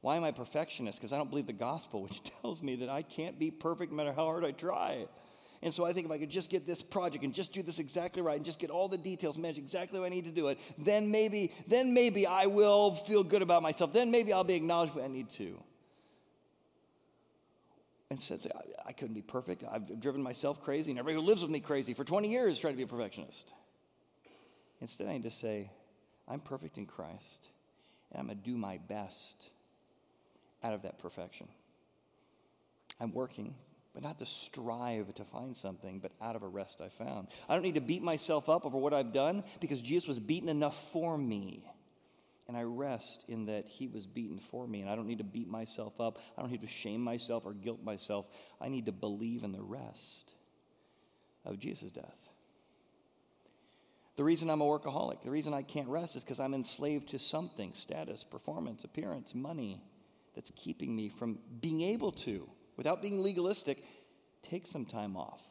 Why 0.00 0.16
am 0.16 0.24
I 0.24 0.30
perfectionist? 0.30 0.98
Because 0.98 1.12
I 1.12 1.16
don't 1.16 1.30
believe 1.30 1.46
the 1.46 1.52
gospel, 1.52 2.02
which 2.04 2.20
tells 2.40 2.62
me 2.62 2.76
that 2.76 2.88
I 2.88 3.02
can't 3.02 3.38
be 3.38 3.50
perfect 3.50 3.90
no 3.90 3.96
matter 3.96 4.12
how 4.12 4.24
hard 4.24 4.44
I 4.44 4.52
try. 4.52 5.06
And 5.62 5.72
so 5.72 5.84
I 5.84 5.92
think 5.92 6.06
if 6.06 6.12
I 6.12 6.18
could 6.18 6.30
just 6.30 6.50
get 6.50 6.66
this 6.66 6.82
project 6.82 7.24
and 7.24 7.34
just 7.34 7.52
do 7.52 7.62
this 7.62 7.78
exactly 7.78 8.22
right 8.22 8.36
and 8.36 8.44
just 8.44 8.58
get 8.58 8.70
all 8.70 8.88
the 8.88 8.98
details 8.98 9.38
managed 9.38 9.58
exactly 9.58 9.98
what 9.98 10.06
I 10.06 10.10
need 10.10 10.26
to 10.26 10.30
do 10.30 10.48
it, 10.48 10.58
then 10.78 11.10
maybe, 11.10 11.50
then 11.66 11.94
maybe 11.94 12.26
I 12.26 12.46
will 12.46 12.94
feel 12.94 13.24
good 13.24 13.42
about 13.42 13.62
myself. 13.62 13.92
Then 13.92 14.10
maybe 14.10 14.32
I'll 14.32 14.44
be 14.44 14.54
acknowledged 14.54 14.94
when 14.94 15.04
I 15.04 15.08
need 15.08 15.30
to. 15.30 15.58
And 18.10 18.20
says, 18.20 18.46
I, 18.54 18.88
I 18.88 18.92
couldn't 18.92 19.14
be 19.14 19.22
perfect. 19.22 19.64
I've 19.68 20.00
driven 20.00 20.22
myself 20.22 20.62
crazy, 20.62 20.90
and 20.90 20.98
everybody 20.98 21.20
who 21.20 21.26
lives 21.26 21.42
with 21.42 21.50
me 21.50 21.60
crazy 21.60 21.92
for 21.92 22.04
20 22.04 22.30
years 22.30 22.58
tried 22.58 22.70
to 22.70 22.76
be 22.76 22.84
a 22.84 22.86
perfectionist. 22.86 23.52
Instead, 24.80 25.08
I 25.08 25.12
need 25.14 25.24
to 25.24 25.30
say, 25.30 25.70
I'm 26.28 26.40
perfect 26.40 26.78
in 26.78 26.86
Christ, 26.86 27.48
and 28.10 28.20
I'm 28.20 28.26
going 28.26 28.38
to 28.38 28.44
do 28.44 28.56
my 28.56 28.78
best 28.88 29.50
out 30.62 30.72
of 30.72 30.82
that 30.82 30.98
perfection. 30.98 31.48
I'm 33.00 33.12
working, 33.12 33.54
but 33.94 34.02
not 34.02 34.18
to 34.18 34.26
strive 34.26 35.14
to 35.14 35.24
find 35.24 35.56
something, 35.56 35.98
but 36.00 36.12
out 36.20 36.36
of 36.36 36.42
a 36.42 36.48
rest 36.48 36.80
I 36.80 36.88
found. 36.88 37.28
I 37.48 37.54
don't 37.54 37.62
need 37.62 37.74
to 37.74 37.80
beat 37.80 38.02
myself 38.02 38.48
up 38.48 38.66
over 38.66 38.76
what 38.78 38.92
I've 38.92 39.12
done 39.12 39.44
because 39.60 39.80
Jesus 39.80 40.08
was 40.08 40.18
beaten 40.18 40.48
enough 40.48 40.90
for 40.92 41.16
me. 41.16 41.64
And 42.48 42.56
I 42.56 42.62
rest 42.62 43.24
in 43.26 43.46
that 43.46 43.66
he 43.66 43.88
was 43.88 44.06
beaten 44.06 44.38
for 44.38 44.66
me. 44.66 44.80
And 44.80 44.88
I 44.88 44.94
don't 44.94 45.08
need 45.08 45.18
to 45.18 45.24
beat 45.24 45.48
myself 45.48 46.00
up. 46.00 46.20
I 46.38 46.42
don't 46.42 46.50
need 46.50 46.62
to 46.62 46.68
shame 46.68 47.02
myself 47.02 47.44
or 47.44 47.52
guilt 47.52 47.82
myself. 47.82 48.26
I 48.60 48.68
need 48.68 48.86
to 48.86 48.92
believe 48.92 49.42
in 49.42 49.52
the 49.52 49.62
rest 49.62 50.32
of 51.44 51.58
Jesus' 51.58 51.90
death. 51.90 52.26
The 54.16 54.24
reason 54.24 54.48
I'm 54.48 54.62
a 54.62 54.64
workaholic, 54.64 55.22
the 55.22 55.30
reason 55.30 55.52
I 55.52 55.62
can't 55.62 55.88
rest 55.88 56.16
is 56.16 56.24
because 56.24 56.40
I'm 56.40 56.54
enslaved 56.54 57.08
to 57.10 57.18
something 57.18 57.74
status, 57.74 58.24
performance, 58.24 58.84
appearance, 58.84 59.34
money 59.34 59.82
that's 60.34 60.50
keeping 60.56 60.96
me 60.96 61.10
from 61.10 61.38
being 61.60 61.82
able 61.82 62.12
to, 62.12 62.48
without 62.76 63.02
being 63.02 63.22
legalistic, 63.22 63.84
take 64.42 64.66
some 64.66 64.86
time 64.86 65.16
off. 65.16 65.42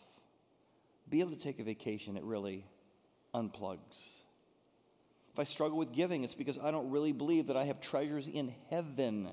Be 1.09 1.19
able 1.19 1.31
to 1.31 1.37
take 1.37 1.59
a 1.59 1.63
vacation, 1.63 2.17
it 2.17 2.23
really 2.23 2.65
unplugs. 3.35 4.01
If 5.35 5.39
I 5.39 5.43
struggle 5.43 5.77
with 5.77 5.91
giving, 5.91 6.23
it's 6.23 6.33
because 6.33 6.57
I 6.57 6.71
don't 6.71 6.89
really 6.91 7.11
believe 7.11 7.47
that 7.47 7.57
I 7.57 7.65
have 7.65 7.81
treasures 7.81 8.29
in 8.29 8.55
heaven. 8.69 9.27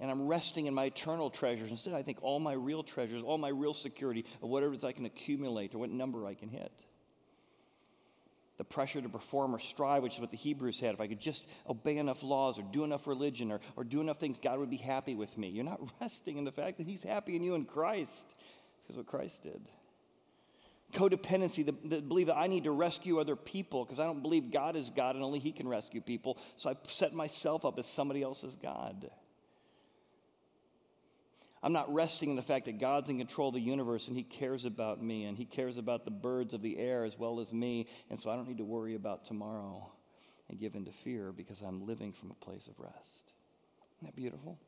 And 0.00 0.10
I'm 0.10 0.26
resting 0.26 0.64
in 0.64 0.72
my 0.72 0.86
eternal 0.86 1.28
treasures. 1.28 1.70
Instead, 1.70 1.92
I 1.92 2.02
think 2.02 2.22
all 2.22 2.40
my 2.40 2.54
real 2.54 2.82
treasures, 2.82 3.20
all 3.22 3.36
my 3.36 3.50
real 3.50 3.74
security 3.74 4.24
of 4.42 4.48
whatever 4.48 4.72
it 4.72 4.78
is 4.78 4.84
I 4.84 4.92
can 4.92 5.04
accumulate 5.04 5.74
or 5.74 5.78
what 5.78 5.90
number 5.90 6.26
I 6.26 6.32
can 6.32 6.48
hit 6.48 6.72
the 8.58 8.64
pressure 8.64 9.02
to 9.02 9.08
perform 9.08 9.54
or 9.54 9.58
strive, 9.58 10.04
which 10.04 10.14
is 10.14 10.20
what 10.20 10.30
the 10.30 10.36
Hebrews 10.36 10.78
had. 10.78 10.94
If 10.94 11.00
I 11.00 11.08
could 11.08 11.18
just 11.18 11.48
obey 11.68 11.96
enough 11.96 12.22
laws 12.22 12.58
or 12.60 12.62
do 12.62 12.84
enough 12.84 13.08
religion 13.08 13.50
or, 13.50 13.60
or 13.74 13.82
do 13.82 14.00
enough 14.00 14.20
things, 14.20 14.38
God 14.38 14.58
would 14.58 14.70
be 14.70 14.76
happy 14.76 15.16
with 15.16 15.36
me. 15.36 15.48
You're 15.48 15.64
not 15.64 15.80
resting 16.00 16.38
in 16.38 16.44
the 16.44 16.52
fact 16.52 16.78
that 16.78 16.86
He's 16.86 17.02
happy 17.02 17.34
in 17.34 17.42
you 17.42 17.56
in 17.56 17.64
Christ, 17.64 18.36
because 18.82 18.96
what 18.96 19.06
Christ 19.06 19.42
did. 19.42 19.68
Codependency, 20.92 21.64
the, 21.64 21.74
the 21.84 22.00
believe 22.00 22.26
that 22.26 22.36
I 22.36 22.46
need 22.46 22.64
to 22.64 22.70
rescue 22.70 23.18
other 23.18 23.36
people 23.36 23.84
because 23.84 23.98
I 23.98 24.04
don't 24.04 24.22
believe 24.22 24.50
God 24.50 24.76
is 24.76 24.90
God 24.90 25.14
and 25.14 25.24
only 25.24 25.38
He 25.38 25.52
can 25.52 25.66
rescue 25.66 26.00
people. 26.00 26.38
So 26.56 26.70
I 26.70 26.76
set 26.86 27.14
myself 27.14 27.64
up 27.64 27.78
as 27.78 27.86
somebody 27.86 28.22
else's 28.22 28.56
God. 28.56 29.10
I'm 31.62 31.72
not 31.72 31.92
resting 31.92 32.30
in 32.30 32.36
the 32.36 32.42
fact 32.42 32.66
that 32.66 32.80
God's 32.80 33.08
in 33.08 33.18
control 33.18 33.48
of 33.48 33.54
the 33.54 33.60
universe 33.60 34.08
and 34.08 34.16
He 34.16 34.24
cares 34.24 34.64
about 34.64 35.02
me 35.02 35.24
and 35.24 35.38
He 35.38 35.44
cares 35.44 35.78
about 35.78 36.04
the 36.04 36.10
birds 36.10 36.54
of 36.54 36.62
the 36.62 36.78
air 36.78 37.04
as 37.04 37.18
well 37.18 37.40
as 37.40 37.52
me. 37.52 37.86
And 38.10 38.20
so 38.20 38.30
I 38.30 38.36
don't 38.36 38.48
need 38.48 38.58
to 38.58 38.64
worry 38.64 38.94
about 38.94 39.24
tomorrow 39.24 39.90
and 40.48 40.58
give 40.58 40.74
in 40.74 40.84
to 40.84 40.92
fear 40.92 41.32
because 41.32 41.62
I'm 41.62 41.86
living 41.86 42.12
from 42.12 42.30
a 42.30 42.44
place 42.44 42.66
of 42.66 42.78
rest. 42.78 43.32
Isn't 43.98 44.08
that 44.08 44.16
beautiful? 44.16 44.58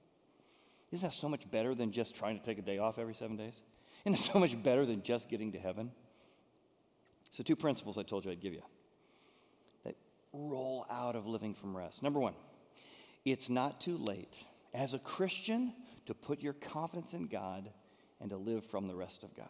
Isn't 0.92 1.08
that 1.08 1.12
so 1.12 1.28
much 1.28 1.50
better 1.50 1.74
than 1.74 1.90
just 1.90 2.14
trying 2.14 2.38
to 2.38 2.44
take 2.44 2.58
a 2.58 2.62
day 2.62 2.78
off 2.78 2.98
every 2.98 3.14
seven 3.14 3.36
days? 3.36 3.60
Isn't 4.04 4.14
it 4.14 4.32
so 4.32 4.38
much 4.38 4.62
better 4.62 4.86
than 4.86 5.02
just 5.02 5.28
getting 5.28 5.52
to 5.52 5.58
heaven? 5.58 5.90
So, 7.34 7.42
two 7.42 7.56
principles 7.56 7.98
I 7.98 8.04
told 8.04 8.24
you 8.24 8.30
I'd 8.30 8.40
give 8.40 8.54
you 8.54 8.62
that 9.84 9.96
roll 10.32 10.86
out 10.88 11.16
of 11.16 11.26
living 11.26 11.52
from 11.52 11.76
rest. 11.76 12.00
Number 12.00 12.20
one, 12.20 12.34
it's 13.24 13.50
not 13.50 13.80
too 13.80 13.96
late. 13.96 14.44
As 14.72 14.94
a 14.94 15.00
Christian, 15.00 15.72
to 16.06 16.14
put 16.14 16.42
your 16.42 16.52
confidence 16.52 17.12
in 17.12 17.26
God 17.26 17.68
and 18.20 18.30
to 18.30 18.36
live 18.36 18.64
from 18.66 18.86
the 18.86 18.94
rest 18.94 19.24
of 19.24 19.34
God. 19.36 19.48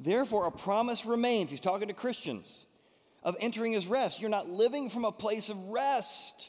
Therefore, 0.00 0.46
a 0.46 0.50
promise 0.50 1.04
remains. 1.04 1.50
He's 1.50 1.60
talking 1.60 1.88
to 1.88 1.94
Christians 1.94 2.64
of 3.22 3.36
entering 3.40 3.72
his 3.72 3.86
rest. 3.86 4.18
You're 4.18 4.30
not 4.30 4.48
living 4.48 4.88
from 4.88 5.04
a 5.04 5.12
place 5.12 5.50
of 5.50 5.58
rest. 5.68 6.48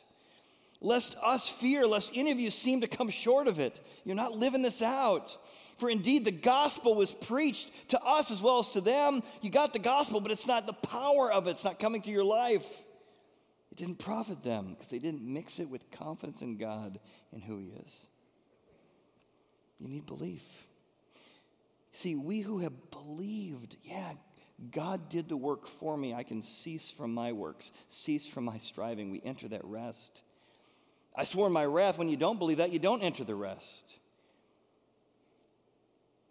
Lest 0.80 1.18
us 1.22 1.50
fear, 1.50 1.86
lest 1.86 2.12
any 2.16 2.32
of 2.32 2.40
you 2.40 2.50
seem 2.50 2.82
to 2.82 2.88
come 2.88 3.10
short 3.10 3.50
of 3.50 3.60
it. 3.60 3.82
You're 4.06 4.16
not 4.16 4.32
living 4.32 4.62
this 4.62 4.82
out. 4.82 5.38
For 5.78 5.90
indeed, 5.90 6.24
the 6.24 6.32
gospel 6.32 6.96
was 6.96 7.12
preached 7.12 7.70
to 7.90 8.02
us 8.02 8.32
as 8.32 8.42
well 8.42 8.60
as 8.60 8.70
to 8.70 8.82
them. 8.82 9.24
You 9.42 9.50
got 9.50 9.74
the 9.74 9.80
gospel, 9.80 10.22
but 10.22 10.32
it's 10.32 10.48
not 10.48 10.66
the 10.66 10.74
power 10.74 11.32
of 11.32 11.48
it, 11.48 11.52
it's 11.52 11.64
not 11.64 11.80
coming 11.80 12.02
to 12.04 12.12
your 12.12 12.24
life. 12.24 12.66
It 13.72 13.78
didn't 13.78 14.00
profit 14.00 14.42
them 14.42 14.70
because 14.74 14.90
they 14.90 15.00
didn't 15.00 15.22
mix 15.22 15.60
it 15.60 15.70
with 15.70 15.92
confidence 15.92 16.42
in 16.42 16.58
God 16.58 17.00
and 17.34 17.44
who 17.44 17.58
He 17.58 17.74
is. 17.86 18.08
You 19.80 19.90
need 19.90 20.06
belief. 20.06 20.44
See, 21.92 22.16
we 22.16 22.40
who 22.40 22.60
have 22.60 22.92
believed, 22.92 23.76
yeah, 23.84 24.14
God 24.72 25.10
did 25.10 25.28
the 25.28 25.36
work 25.36 25.68
for 25.68 25.98
me. 25.98 26.14
I 26.14 26.24
can 26.24 26.42
cease 26.42 26.90
from 26.90 27.14
my 27.14 27.34
works, 27.34 27.72
cease 27.90 28.26
from 28.26 28.46
my 28.46 28.58
striving. 28.60 29.12
We 29.12 29.22
enter 29.26 29.50
that 29.50 29.66
rest. 29.66 30.22
I 31.16 31.26
swore 31.26 31.48
in 31.48 31.54
my 31.54 31.66
wrath, 31.66 31.98
when 31.98 32.10
you 32.10 32.18
don't 32.18 32.40
believe 32.40 32.58
that, 32.58 32.72
you 32.72 32.80
don't 32.80 33.02
enter 33.02 33.24
the 33.24 33.36
rest. 33.36 34.00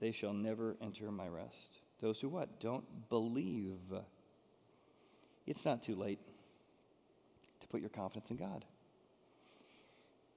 They 0.05 0.12
shall 0.12 0.35
never 0.35 0.77
enter 0.83 1.11
my 1.11 1.27
rest. 1.27 1.79
Those 1.99 2.21
who 2.21 2.29
what? 2.29 2.61
Don't 2.61 2.85
believe. 3.09 3.81
It's 5.47 5.64
not 5.64 5.83
too 5.83 5.95
late 5.95 6.19
to 7.61 7.67
put 7.69 7.81
your 7.81 7.88
confidence 7.88 8.31
in 8.31 8.37
God 8.37 8.67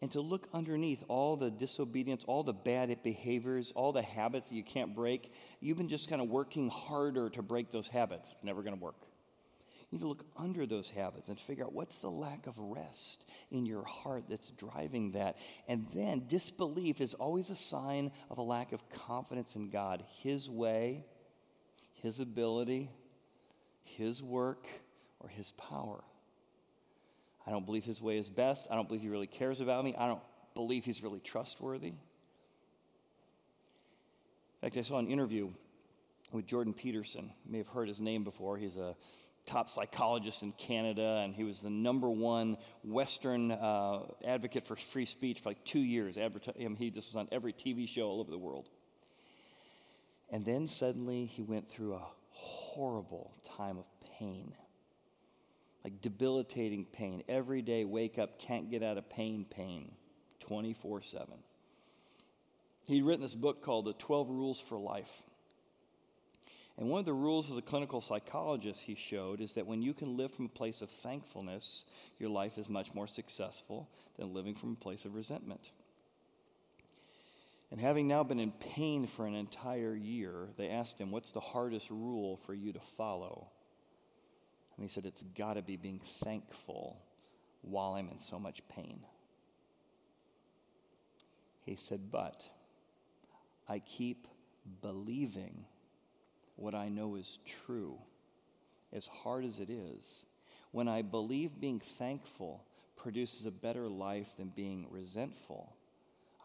and 0.01 0.09
to 0.11 0.21
look 0.21 0.47
underneath 0.53 1.03
all 1.09 1.35
the 1.35 1.51
disobedience, 1.51 2.23
all 2.29 2.43
the 2.43 2.53
bad 2.53 2.97
behaviors, 3.03 3.73
all 3.75 3.91
the 3.91 4.01
habits 4.01 4.47
that 4.47 4.55
you 4.55 4.63
can't 4.63 4.95
break. 4.95 5.33
You've 5.59 5.77
been 5.77 5.89
just 5.89 6.09
kind 6.09 6.21
of 6.21 6.29
working 6.29 6.69
harder 6.69 7.29
to 7.31 7.41
break 7.41 7.69
those 7.69 7.89
habits. 7.89 8.31
It's 8.31 8.45
never 8.45 8.63
going 8.63 8.77
to 8.77 8.81
work. 8.81 9.06
Need 9.97 10.03
to 10.03 10.09
look 10.09 10.25
under 10.37 10.67
those 10.67 10.89
habits 10.89 11.27
and 11.27 11.39
figure 11.39 11.63
out 11.63 11.73
what's 11.73 11.95
the 11.95 12.11
lack 12.11 12.45
of 12.45 12.53
rest 12.59 13.25
in 13.49 13.65
your 13.65 13.83
heart 13.83 14.25
that's 14.29 14.51
driving 14.51 15.13
that. 15.13 15.37
And 15.67 15.87
then 15.91 16.25
disbelief 16.27 17.01
is 17.01 17.15
always 17.15 17.49
a 17.49 17.55
sign 17.55 18.11
of 18.29 18.37
a 18.37 18.43
lack 18.43 18.73
of 18.73 18.87
confidence 18.89 19.55
in 19.55 19.71
God, 19.71 20.03
His 20.21 20.47
way, 20.47 21.03
His 22.03 22.19
ability, 22.19 22.91
His 23.85 24.21
work, 24.21 24.67
or 25.19 25.29
His 25.29 25.49
power. 25.57 26.03
I 27.47 27.49
don't 27.49 27.65
believe 27.65 27.85
his 27.85 27.99
way 27.99 28.19
is 28.19 28.29
best. 28.29 28.67
I 28.69 28.75
don't 28.75 28.87
believe 28.87 29.01
he 29.01 29.09
really 29.09 29.25
cares 29.25 29.61
about 29.61 29.83
me. 29.83 29.95
I 29.97 30.05
don't 30.07 30.21
believe 30.53 30.85
he's 30.85 31.01
really 31.01 31.21
trustworthy. 31.21 31.87
In 31.87 31.95
fact, 34.61 34.77
I 34.77 34.81
saw 34.83 34.99
an 34.99 35.07
interview 35.07 35.49
with 36.31 36.45
Jordan 36.45 36.73
Peterson. 36.73 37.31
You 37.45 37.51
may 37.51 37.57
have 37.59 37.67
heard 37.67 37.87
his 37.87 37.99
name 37.99 38.23
before. 38.23 38.57
He's 38.57 38.77
a 38.77 38.95
top 39.47 39.69
psychologist 39.69 40.43
in 40.43 40.51
Canada, 40.51 41.21
and 41.23 41.33
he 41.33 41.43
was 41.43 41.61
the 41.61 41.69
number 41.69 42.09
one 42.09 42.57
Western 42.83 43.51
uh, 43.51 44.01
advocate 44.25 44.67
for 44.67 44.75
free 44.75 45.05
speech 45.05 45.39
for 45.39 45.49
like 45.49 45.63
two 45.63 45.79
years. 45.79 46.15
He 46.15 46.91
just 46.91 47.07
was 47.07 47.15
on 47.15 47.27
every 47.31 47.53
TV 47.53 47.87
show 47.89 48.03
all 48.03 48.19
over 48.19 48.29
the 48.29 48.37
world. 48.37 48.69
And 50.29 50.45
then 50.45 50.67
suddenly 50.67 51.25
he 51.25 51.41
went 51.41 51.69
through 51.69 51.95
a 51.95 52.05
horrible 52.29 53.33
time 53.57 53.77
of 53.77 53.85
pain 54.19 54.53
like 55.87 56.01
debilitating 56.01 56.83
pain. 56.83 57.23
Every 57.29 57.61
day, 57.61 57.85
wake 57.85 58.19
up, 58.19 58.39
can't 58.39 58.69
get 58.69 58.83
out 58.83 58.97
of 58.97 59.09
pain, 59.09 59.45
pain, 59.49 59.89
24 60.41 61.01
7. 61.01 61.27
He'd 62.87 63.03
written 63.03 63.21
this 63.21 63.33
book 63.33 63.63
called 63.63 63.85
The 63.85 63.93
12 63.93 64.29
Rules 64.29 64.59
for 64.59 64.77
Life. 64.77 65.09
And 66.77 66.89
one 66.89 66.99
of 66.99 67.05
the 67.05 67.13
rules 67.13 67.49
as 67.49 67.57
a 67.57 67.61
clinical 67.61 68.01
psychologist 68.01 68.81
he 68.81 68.93
showed 68.93 69.41
is 69.41 69.53
that 69.53 69.65
when 69.65 69.81
you 69.81 69.93
can 69.93 70.15
live 70.15 70.31
from 70.31 70.45
a 70.45 70.49
place 70.49 70.81
of 70.81 70.91
thankfulness, 70.91 71.85
your 72.19 72.29
life 72.29 72.57
is 72.57 72.69
much 72.69 72.93
more 72.93 73.07
successful 73.07 73.89
than 74.17 74.33
living 74.33 74.53
from 74.53 74.73
a 74.73 74.83
place 74.83 75.03
of 75.05 75.15
resentment. 75.15 75.71
And 77.71 77.81
having 77.81 78.07
now 78.07 78.23
been 78.23 78.39
in 78.39 78.51
pain 78.51 79.07
for 79.07 79.25
an 79.25 79.33
entire 79.33 79.95
year, 79.95 80.49
they 80.57 80.69
asked 80.69 80.99
him, 80.99 81.11
What's 81.11 81.31
the 81.31 81.39
hardest 81.39 81.89
rule 81.89 82.37
for 82.45 82.53
you 82.53 82.71
to 82.73 82.79
follow? 82.95 83.47
And 84.77 84.87
he 84.87 84.93
said, 84.93 85.05
It's 85.05 85.23
got 85.23 85.55
to 85.55 85.63
be 85.63 85.77
being 85.77 85.99
thankful 86.23 87.01
while 87.61 87.93
I'm 87.93 88.09
in 88.09 88.19
so 88.19 88.39
much 88.39 88.61
pain. 88.69 88.99
He 91.65 91.75
said, 91.75 92.11
But 92.11 92.41
I 93.67 93.79
keep 93.79 94.27
believing 94.81 95.65
what 96.57 96.75
I 96.75 96.89
know 96.89 97.15
is 97.15 97.39
true, 97.65 97.97
as 98.91 99.07
hard 99.07 99.45
as 99.45 99.59
it 99.59 99.69
is. 99.69 100.25
When 100.71 100.87
I 100.87 101.01
believe 101.01 101.59
being 101.59 101.79
thankful 101.79 102.63
produces 102.95 103.45
a 103.45 103.51
better 103.51 103.87
life 103.87 104.27
than 104.37 104.49
being 104.49 104.87
resentful, 104.89 105.73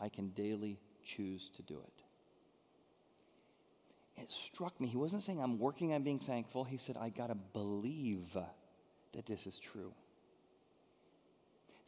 I 0.01 0.09
can 0.09 0.29
daily 0.31 0.79
choose 1.05 1.51
to 1.57 1.62
do 1.62 1.81
it. 1.85 2.03
It 4.22 4.31
struck 4.31 4.81
me. 4.81 4.88
He 4.88 4.96
wasn't 4.96 5.22
saying, 5.22 5.40
I'm 5.40 5.59
working 5.59 5.94
on 5.94 6.03
being 6.03 6.18
thankful. 6.18 6.64
He 6.64 6.77
said, 6.77 6.96
I 6.96 7.09
got 7.09 7.29
to 7.29 7.35
believe 7.35 8.37
that 9.14 9.27
this 9.27 9.46
is 9.46 9.59
true. 9.59 9.92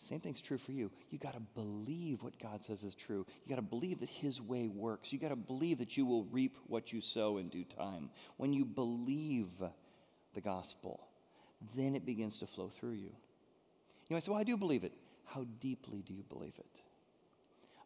Same 0.05 0.21
thing's 0.21 0.43
true 0.43 0.59
for 0.59 0.73
you. 0.73 0.91
You 1.11 1.19
got 1.19 1.33
to 1.33 1.41
believe 1.41 2.23
what 2.23 2.39
God 2.39 2.63
says 2.63 2.85
is 2.85 2.95
true. 2.95 3.25
You 3.45 3.49
got 3.49 3.57
to 3.57 3.63
believe 3.63 4.01
that 4.01 4.09
His 4.11 4.39
way 4.41 4.69
works. 4.69 5.13
You 5.13 5.19
got 5.19 5.31
to 5.31 5.37
believe 5.37 5.79
that 5.79 5.97
you 5.97 6.05
will 6.05 6.25
reap 6.25 6.59
what 6.67 6.93
you 6.93 7.01
sow 7.01 7.39
in 7.39 7.49
due 7.49 7.65
time. 7.65 8.11
When 8.37 8.53
you 8.53 8.67
believe 8.67 9.49
the 10.35 10.43
gospel, 10.43 11.01
then 11.75 11.95
it 11.95 12.05
begins 12.05 12.39
to 12.41 12.47
flow 12.47 12.69
through 12.69 12.93
you. 12.93 13.13
You 14.09 14.15
might 14.15 14.23
say, 14.23 14.31
Well, 14.31 14.41
I 14.41 14.45
do 14.45 14.59
believe 14.59 14.85
it. 14.85 14.93
How 15.25 15.47
deeply 15.61 16.03
do 16.03 16.13
you 16.13 16.23
believe 16.29 16.59
it? 16.59 16.81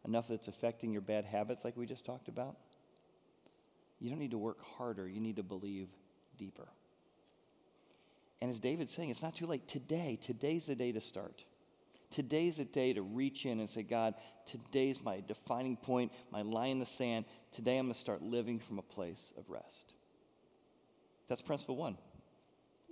Enough 0.05 0.27
that 0.27 0.35
it's 0.35 0.47
affecting 0.49 0.91
your 0.91 1.01
bad 1.01 1.23
habits, 1.23 1.63
like 1.63 1.77
we 1.77 1.85
just 1.85 2.05
talked 2.05 2.27
about? 2.27 2.57
You 3.99 4.09
don't 4.09 4.19
need 4.19 4.31
to 4.31 4.37
work 4.37 4.61
harder, 4.77 5.07
you 5.07 5.21
need 5.21 5.37
to 5.37 5.43
believe 5.43 5.87
deeper. 6.37 6.67
And 8.41 8.51
as 8.51 8.59
David's 8.59 8.93
saying, 8.93 9.09
it's 9.09 9.21
not 9.21 9.35
too 9.35 9.45
late. 9.45 9.67
Today, 9.67 10.17
today's 10.21 10.65
the 10.65 10.75
day 10.75 10.91
to 10.91 11.01
start. 11.01 11.43
Today's 12.11 12.59
a 12.59 12.65
day 12.65 12.93
to 12.93 13.01
reach 13.01 13.45
in 13.45 13.59
and 13.59 13.69
say, 13.69 13.83
God, 13.83 14.15
today's 14.45 15.03
my 15.03 15.21
defining 15.27 15.77
point, 15.77 16.11
my 16.31 16.41
line 16.41 16.71
in 16.71 16.79
the 16.79 16.85
sand. 16.85 17.25
Today 17.51 17.77
I'm 17.77 17.85
going 17.85 17.93
to 17.93 17.99
start 17.99 18.21
living 18.21 18.59
from 18.59 18.79
a 18.79 18.83
place 18.83 19.33
of 19.37 19.49
rest. 19.49 19.93
That's 21.27 21.41
principle 21.41 21.75
one. 21.75 21.97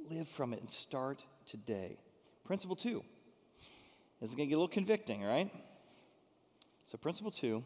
Live 0.10 0.27
from 0.27 0.53
it 0.53 0.62
and 0.62 0.71
start 0.71 1.23
today. 1.45 1.97
Principle 2.45 2.75
two 2.75 3.03
this 4.19 4.30
is 4.30 4.36
going 4.36 4.47
to 4.47 4.49
get 4.49 4.56
a 4.56 4.60
little 4.60 4.67
convicting, 4.67 5.23
right? 5.23 5.51
So, 6.88 6.97
principle 6.97 7.32
two 7.32 7.63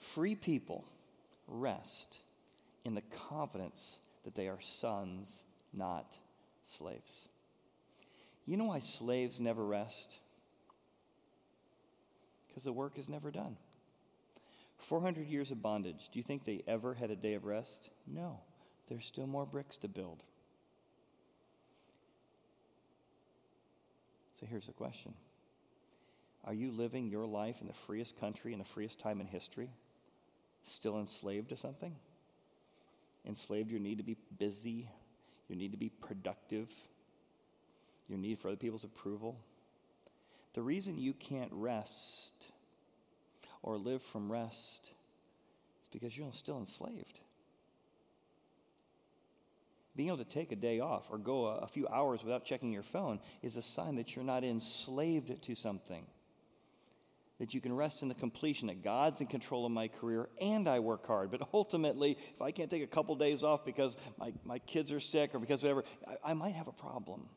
free 0.00 0.34
people 0.34 0.84
rest 1.46 2.18
in 2.84 2.94
the 2.94 3.02
confidence 3.28 3.98
that 4.24 4.34
they 4.34 4.48
are 4.48 4.60
sons, 4.60 5.42
not 5.72 6.16
slaves. 6.64 7.28
You 8.48 8.56
know 8.56 8.64
why 8.64 8.78
slaves 8.78 9.38
never 9.38 9.62
rest? 9.62 10.16
Because 12.48 12.64
the 12.64 12.72
work 12.72 12.98
is 12.98 13.06
never 13.06 13.30
done. 13.30 13.58
400 14.78 15.26
years 15.28 15.50
of 15.50 15.60
bondage, 15.60 16.08
do 16.10 16.18
you 16.18 16.22
think 16.22 16.46
they 16.46 16.62
ever 16.66 16.94
had 16.94 17.10
a 17.10 17.16
day 17.16 17.34
of 17.34 17.44
rest? 17.44 17.90
No. 18.06 18.40
There's 18.88 19.04
still 19.04 19.26
more 19.26 19.44
bricks 19.44 19.76
to 19.78 19.88
build. 19.88 20.22
So 24.40 24.46
here's 24.46 24.66
the 24.66 24.72
question 24.72 25.12
Are 26.46 26.54
you 26.54 26.70
living 26.70 27.10
your 27.10 27.26
life 27.26 27.56
in 27.60 27.66
the 27.66 27.74
freest 27.74 28.18
country 28.18 28.54
in 28.54 28.58
the 28.58 28.64
freest 28.64 28.98
time 28.98 29.20
in 29.20 29.26
history? 29.26 29.68
Still 30.62 30.98
enslaved 30.98 31.50
to 31.50 31.56
something? 31.58 31.96
Enslaved 33.26 33.70
your 33.70 33.80
need 33.80 33.98
to 33.98 34.04
be 34.04 34.16
busy, 34.38 34.88
your 35.50 35.58
need 35.58 35.72
to 35.72 35.78
be 35.78 35.90
productive, 35.90 36.70
your 38.08 38.18
need 38.18 38.38
for 38.38 38.48
other 38.48 38.56
people's 38.56 38.84
approval. 38.84 39.38
The 40.54 40.62
reason 40.62 40.98
you 40.98 41.12
can't 41.12 41.52
rest 41.52 42.32
or 43.62 43.76
live 43.76 44.02
from 44.02 44.30
rest 44.30 44.90
is 45.82 45.88
because 45.92 46.16
you're 46.16 46.32
still 46.32 46.58
enslaved. 46.58 47.20
Being 49.94 50.08
able 50.08 50.18
to 50.18 50.24
take 50.24 50.52
a 50.52 50.56
day 50.56 50.80
off 50.80 51.06
or 51.10 51.18
go 51.18 51.46
a, 51.46 51.66
few 51.66 51.88
hours 51.88 52.22
without 52.22 52.44
checking 52.44 52.72
your 52.72 52.84
phone 52.84 53.18
is 53.42 53.56
a 53.56 53.62
sign 53.62 53.96
that 53.96 54.14
you're 54.14 54.24
not 54.24 54.44
enslaved 54.44 55.42
to 55.42 55.54
something 55.54 56.06
that 57.38 57.54
you 57.54 57.60
can 57.60 57.72
rest 57.72 58.02
in 58.02 58.08
the 58.08 58.14
completion 58.14 58.66
that 58.66 58.82
God's 58.82 59.20
in 59.20 59.28
control 59.28 59.64
of 59.64 59.72
my 59.72 59.88
career 59.88 60.28
and 60.40 60.66
I 60.66 60.80
work 60.80 61.06
hard. 61.06 61.30
But 61.30 61.48
ultimately, 61.54 62.12
if 62.34 62.42
I 62.42 62.50
can't 62.50 62.70
take 62.70 62.82
a 62.82 62.88
couple 62.88 63.14
days 63.14 63.42
off 63.44 63.64
because 63.64 63.96
my, 64.18 64.32
my 64.44 64.58
kids 64.58 64.90
are 64.92 65.00
sick 65.00 65.34
or 65.34 65.38
because 65.38 65.62
whatever, 65.62 65.84
I, 66.06 66.30
I 66.30 66.34
might 66.34 66.54
have 66.54 66.68
a 66.68 66.72
problem. 66.72 67.28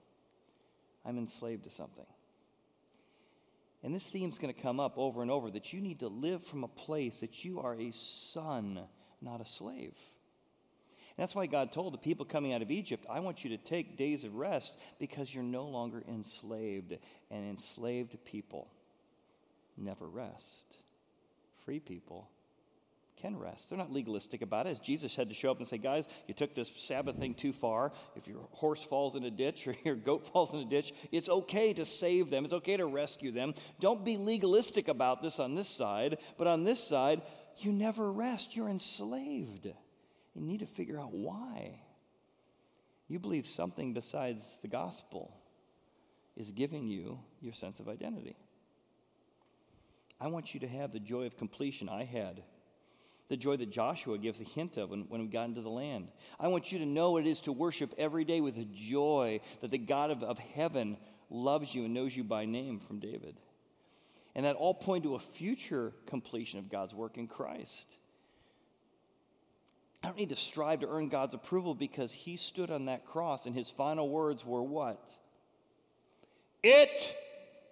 I'm 1.05 1.17
enslaved 1.17 1.63
to 1.65 1.69
something. 1.69 2.05
And 3.83 3.95
this 3.95 4.07
theme's 4.07 4.37
going 4.37 4.53
to 4.53 4.61
come 4.61 4.79
up 4.79 4.97
over 4.97 5.21
and 5.21 5.31
over 5.31 5.49
that 5.51 5.73
you 5.73 5.81
need 5.81 5.99
to 5.99 6.07
live 6.07 6.45
from 6.45 6.63
a 6.63 6.67
place 6.67 7.21
that 7.21 7.43
you 7.43 7.59
are 7.61 7.75
a 7.75 7.91
son, 7.91 8.79
not 9.21 9.41
a 9.41 9.45
slave. 9.45 9.95
And 11.17 11.23
that's 11.23 11.35
why 11.35 11.47
God 11.47 11.71
told 11.71 11.93
the 11.93 11.97
people 11.97 12.25
coming 12.25 12.53
out 12.53 12.61
of 12.61 12.71
Egypt, 12.71 13.05
I 13.09 13.19
want 13.19 13.43
you 13.43 13.49
to 13.51 13.57
take 13.57 13.97
days 13.97 14.23
of 14.23 14.35
rest 14.35 14.77
because 14.99 15.33
you're 15.33 15.43
no 15.43 15.65
longer 15.65 16.03
enslaved. 16.07 16.97
And 17.31 17.49
enslaved 17.49 18.23
people 18.23 18.67
never 19.77 20.07
rest. 20.07 20.77
Free 21.65 21.79
people 21.79 22.29
can 23.21 23.37
rest. 23.37 23.69
They're 23.69 23.77
not 23.77 23.91
legalistic 23.91 24.41
about 24.41 24.67
it. 24.67 24.71
As 24.71 24.79
Jesus 24.79 25.15
had 25.15 25.29
to 25.29 25.35
show 25.35 25.51
up 25.51 25.59
and 25.59 25.67
say, 25.67 25.77
guys, 25.77 26.07
you 26.27 26.33
took 26.33 26.55
this 26.55 26.71
Sabbath 26.77 27.17
thing 27.17 27.33
too 27.33 27.53
far. 27.53 27.91
If 28.15 28.27
your 28.27 28.47
horse 28.51 28.83
falls 28.83 29.15
in 29.15 29.23
a 29.23 29.31
ditch 29.31 29.67
or 29.67 29.75
your 29.85 29.95
goat 29.95 30.27
falls 30.27 30.53
in 30.53 30.59
a 30.59 30.65
ditch, 30.65 30.93
it's 31.11 31.29
okay 31.29 31.73
to 31.73 31.85
save 31.85 32.29
them. 32.29 32.45
It's 32.45 32.53
okay 32.53 32.77
to 32.77 32.85
rescue 32.85 33.31
them. 33.31 33.53
Don't 33.79 34.03
be 34.03 34.17
legalistic 34.17 34.87
about 34.87 35.21
this 35.21 35.39
on 35.39 35.55
this 35.55 35.69
side, 35.69 36.17
but 36.37 36.47
on 36.47 36.63
this 36.63 36.83
side, 36.83 37.21
you 37.57 37.71
never 37.71 38.11
rest. 38.11 38.55
You're 38.55 38.69
enslaved. 38.69 39.65
You 39.65 40.41
need 40.41 40.61
to 40.61 40.65
figure 40.65 40.99
out 40.99 41.13
why. 41.13 41.81
You 43.07 43.19
believe 43.19 43.45
something 43.45 43.93
besides 43.93 44.43
the 44.61 44.67
gospel 44.67 45.35
is 46.37 46.51
giving 46.51 46.87
you 46.87 47.19
your 47.41 47.53
sense 47.53 47.79
of 47.79 47.89
identity. 47.89 48.37
I 50.19 50.27
want 50.27 50.53
you 50.53 50.59
to 50.61 50.67
have 50.67 50.93
the 50.93 50.99
joy 50.99 51.25
of 51.25 51.35
completion 51.35 51.89
I 51.89 52.05
had 52.05 52.43
the 53.31 53.37
joy 53.37 53.55
that 53.55 53.71
Joshua 53.71 54.17
gives 54.17 54.41
a 54.41 54.43
hint 54.43 54.75
of 54.75 54.89
when, 54.89 55.05
when 55.07 55.21
we 55.21 55.27
got 55.27 55.45
into 55.45 55.61
the 55.61 55.69
land. 55.69 56.09
I 56.37 56.49
want 56.49 56.73
you 56.73 56.79
to 56.79 56.85
know 56.85 57.11
what 57.11 57.25
it 57.25 57.29
is 57.29 57.39
to 57.41 57.53
worship 57.53 57.95
every 57.97 58.25
day 58.25 58.41
with 58.41 58.57
a 58.57 58.65
joy 58.65 59.39
that 59.61 59.71
the 59.71 59.77
God 59.77 60.11
of, 60.11 60.21
of 60.21 60.37
heaven 60.37 60.97
loves 61.29 61.73
you 61.73 61.85
and 61.85 61.93
knows 61.93 62.13
you 62.13 62.25
by 62.25 62.43
name 62.43 62.81
from 62.81 62.99
David. 62.99 63.37
And 64.35 64.45
that 64.45 64.57
all 64.57 64.73
point 64.73 65.05
to 65.05 65.15
a 65.15 65.19
future 65.19 65.93
completion 66.07 66.59
of 66.59 66.69
God's 66.69 66.93
work 66.93 67.17
in 67.17 67.27
Christ. 67.27 67.87
I 70.03 70.07
don't 70.07 70.17
need 70.17 70.29
to 70.31 70.35
strive 70.35 70.81
to 70.81 70.89
earn 70.89 71.07
God's 71.07 71.33
approval 71.33 71.73
because 71.73 72.11
he 72.11 72.35
stood 72.35 72.69
on 72.69 72.87
that 72.87 73.05
cross 73.05 73.45
and 73.45 73.55
his 73.55 73.69
final 73.69 74.09
words 74.09 74.45
were 74.45 74.61
what? 74.61 75.13
It 76.63 77.15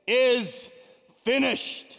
is 0.07 0.71
finished. 1.25 1.97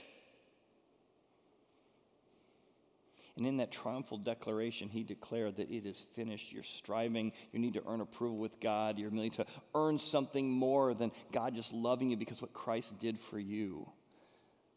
And 3.40 3.46
in 3.46 3.57
that 3.57 3.72
triumphal 3.72 4.18
declaration, 4.18 4.90
he 4.90 5.03
declared 5.03 5.57
that 5.57 5.70
it 5.70 5.87
is 5.87 6.05
finished. 6.14 6.53
You're 6.53 6.62
striving. 6.62 7.33
You 7.53 7.59
need 7.59 7.72
to 7.72 7.83
earn 7.87 8.03
approval 8.03 8.37
with 8.37 8.61
God. 8.61 8.98
You're 8.98 9.09
willing 9.09 9.31
to 9.31 9.46
earn 9.74 9.96
something 9.96 10.50
more 10.50 10.92
than 10.92 11.11
God 11.33 11.55
just 11.55 11.72
loving 11.72 12.11
you 12.11 12.18
because 12.18 12.42
what 12.42 12.53
Christ 12.53 12.98
did 12.98 13.18
for 13.18 13.38
you. 13.38 13.90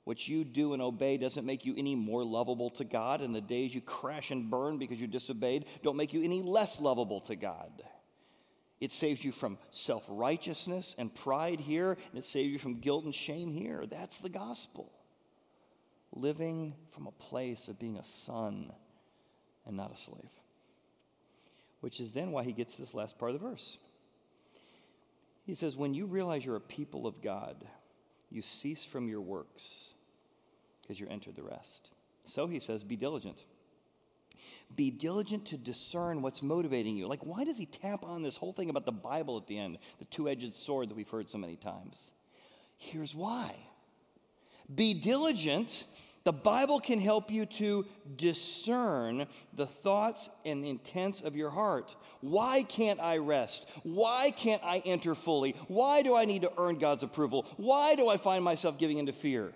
What 0.06 0.30
you 0.30 0.46
do 0.46 0.72
and 0.72 0.82
obey 0.82 1.18
doesn't 1.18 1.46
make 1.46 1.66
you 1.66 1.76
any 1.76 1.94
more 1.94 2.24
lovable 2.24 2.70
to 2.70 2.86
God, 2.86 3.20
and 3.20 3.36
the 3.36 3.42
days 3.42 3.76
you 3.76 3.82
crash 3.82 4.32
and 4.32 4.50
burn 4.50 4.78
because 4.78 4.98
you 4.98 5.08
disobeyed 5.08 5.66
don't 5.82 5.98
make 5.98 6.14
you 6.14 6.24
any 6.24 6.42
less 6.42 6.80
lovable 6.80 7.20
to 7.22 7.36
God. 7.36 7.84
It 8.80 8.94
saves 8.94 9.26
you 9.26 9.34
from 9.34 9.58
self 9.72 10.06
righteousness 10.08 10.96
and 10.98 11.14
pride 11.14 11.60
here, 11.60 11.92
and 11.92 12.18
it 12.18 12.24
saves 12.24 12.50
you 12.50 12.60
from 12.60 12.80
guilt 12.80 13.04
and 13.04 13.14
shame 13.14 13.52
here. 13.52 13.86
That's 13.86 14.20
the 14.20 14.30
gospel 14.30 14.90
living 16.16 16.74
from 16.94 17.08
a 17.08 17.12
place 17.12 17.68
of 17.68 17.80
being 17.80 17.98
a 17.98 18.06
son 18.06 18.72
and 19.66 19.76
not 19.78 19.94
a 19.94 19.98
slave. 19.98 20.30
Which 21.82 22.00
is 22.00 22.14
then 22.14 22.32
why 22.32 22.44
he 22.44 22.54
gets 22.54 22.78
this 22.78 22.94
last 22.94 23.18
part 23.18 23.34
of 23.34 23.42
the 23.42 23.48
verse. 23.48 23.78
He 25.46 25.56
says, 25.56 25.76
When 25.76 25.94
you 25.94 26.06
realize 26.06 26.46
you're 26.46 26.56
a 26.56 26.62
people 26.62 27.06
of 27.06 27.22
God, 27.22 27.66
you 28.30 28.42
cease 28.42 28.86
from 28.86 29.08
your 29.08 29.22
works 29.22 29.90
because 30.82 31.00
you're 31.00 31.12
entered 31.12 31.36
the 31.36 31.44
rest. 31.44 31.92
So 32.26 32.48
he 32.48 32.60
says, 32.60 32.84
Be 32.84 32.96
diligent. 32.96 33.44
Be 34.76 34.90
diligent 34.90 35.46
to 35.48 35.58
discern 35.58 36.22
what's 36.22 36.42
motivating 36.42 36.96
you. 36.96 37.08
Like, 37.08 37.26
why 37.26 37.44
does 37.44 37.58
he 37.58 37.66
tap 37.66 38.04
on 38.04 38.24
this 38.24 38.38
whole 38.38 38.54
thing 38.54 38.70
about 38.70 38.86
the 38.86 38.92
Bible 38.92 39.38
at 39.38 39.46
the 39.46 39.58
end, 39.58 39.78
the 40.00 40.06
two 40.06 40.28
edged 40.28 40.56
sword 40.56 40.90
that 40.90 40.96
we've 40.96 41.10
heard 41.10 41.30
so 41.30 41.38
many 41.38 41.56
times? 41.56 42.12
Here's 42.78 43.14
why. 43.14 43.56
Be 44.74 44.94
diligent 44.94 45.86
The 46.24 46.34
Bible 46.34 46.80
can 46.80 47.02
help 47.02 47.32
you 47.32 47.46
to 47.46 47.86
discern 48.16 49.28
the 49.54 49.66
thoughts 49.66 50.30
and 50.46 50.64
intents 50.64 51.20
of 51.20 51.36
your 51.36 51.50
heart. 51.50 51.96
Why 52.22 52.64
can't 52.64 53.02
I 53.02 53.18
rest? 53.18 53.66
Why 53.84 54.32
can't 54.32 54.64
I 54.64 54.80
enter 54.86 55.16
fully? 55.16 55.56
Why 55.68 56.02
do 56.02 56.16
I 56.16 56.24
need 56.24 56.44
to 56.44 56.52
earn 56.58 56.78
God's 56.78 57.04
approval? 57.04 57.46
Why 57.58 57.96
do 57.96 58.08
I 58.08 58.16
find 58.16 58.44
myself 58.44 58.78
giving 58.78 59.00
into 59.00 59.12
fear? 59.12 59.52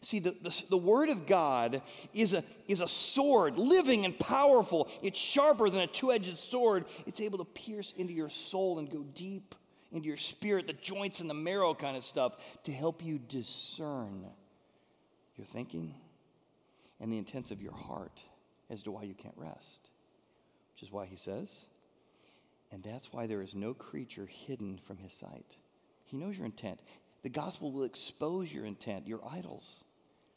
See, 0.00 0.20
the, 0.20 0.34
the, 0.42 0.62
the, 0.70 0.78
Word 0.78 1.08
of 1.08 1.26
God 1.26 1.82
is 2.14 2.32
a, 2.32 2.44
is 2.68 2.80
a 2.80 2.88
sword, 2.88 3.58
living 3.58 4.04
and 4.04 4.18
powerful. 4.18 4.88
It's 5.02 5.18
sharper 5.18 5.68
than 5.68 5.80
a 5.80 5.86
two 5.88 6.12
edged 6.12 6.38
sword. 6.38 6.86
It's 7.06 7.20
able 7.20 7.38
to 7.38 7.44
pierce 7.44 7.92
into 7.96 8.12
your 8.12 8.28
soul 8.28 8.78
and 8.78 8.88
go 8.88 9.04
deep 9.14 9.56
into 9.90 10.06
your 10.06 10.16
spirit, 10.16 10.66
the 10.66 10.72
joints 10.72 11.20
and 11.20 11.28
the 11.28 11.34
marrow 11.34 11.74
kind 11.74 11.96
of 11.96 12.04
stuff, 12.04 12.34
to 12.64 12.72
help 12.72 13.04
you 13.04 13.18
discern 13.18 14.24
your 15.38 15.46
thinking 15.46 15.94
and 17.00 17.12
the 17.12 17.18
intents 17.18 17.50
of 17.50 17.62
your 17.62 17.72
heart 17.72 18.22
as 18.70 18.82
to 18.82 18.90
why 18.90 19.04
you 19.04 19.14
can't 19.14 19.36
rest. 19.36 19.90
Which 20.74 20.82
is 20.82 20.92
why 20.92 21.06
he 21.06 21.16
says, 21.16 21.66
and 22.70 22.82
that's 22.82 23.12
why 23.12 23.26
there 23.26 23.42
is 23.42 23.54
no 23.54 23.74
creature 23.74 24.28
hidden 24.46 24.78
from 24.86 24.98
his 24.98 25.12
sight. 25.12 25.56
He 26.04 26.16
knows 26.16 26.36
your 26.36 26.46
intent. 26.46 26.80
The 27.22 27.28
gospel 27.28 27.72
will 27.72 27.84
expose 27.84 28.52
your 28.52 28.64
intent, 28.64 29.08
your 29.08 29.20
idols, 29.28 29.84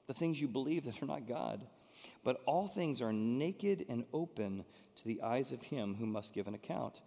the 0.08 0.14
things 0.14 0.40
you 0.40 0.48
believe 0.48 0.86
that 0.86 1.02
are 1.02 1.08
not 1.08 1.28
God. 1.28 1.66
But 2.24 2.42
all 2.46 2.68
things 2.68 3.02
are 3.02 3.14
naked 3.14 3.86
and 3.88 4.06
open 4.14 4.66
to 4.98 5.06
the 5.06 5.22
eyes 5.22 5.52
of 5.52 5.62
him 5.62 5.96
who 5.96 6.06
must 6.06 6.34
give 6.34 6.48
an 6.48 6.56
account. 6.56 7.00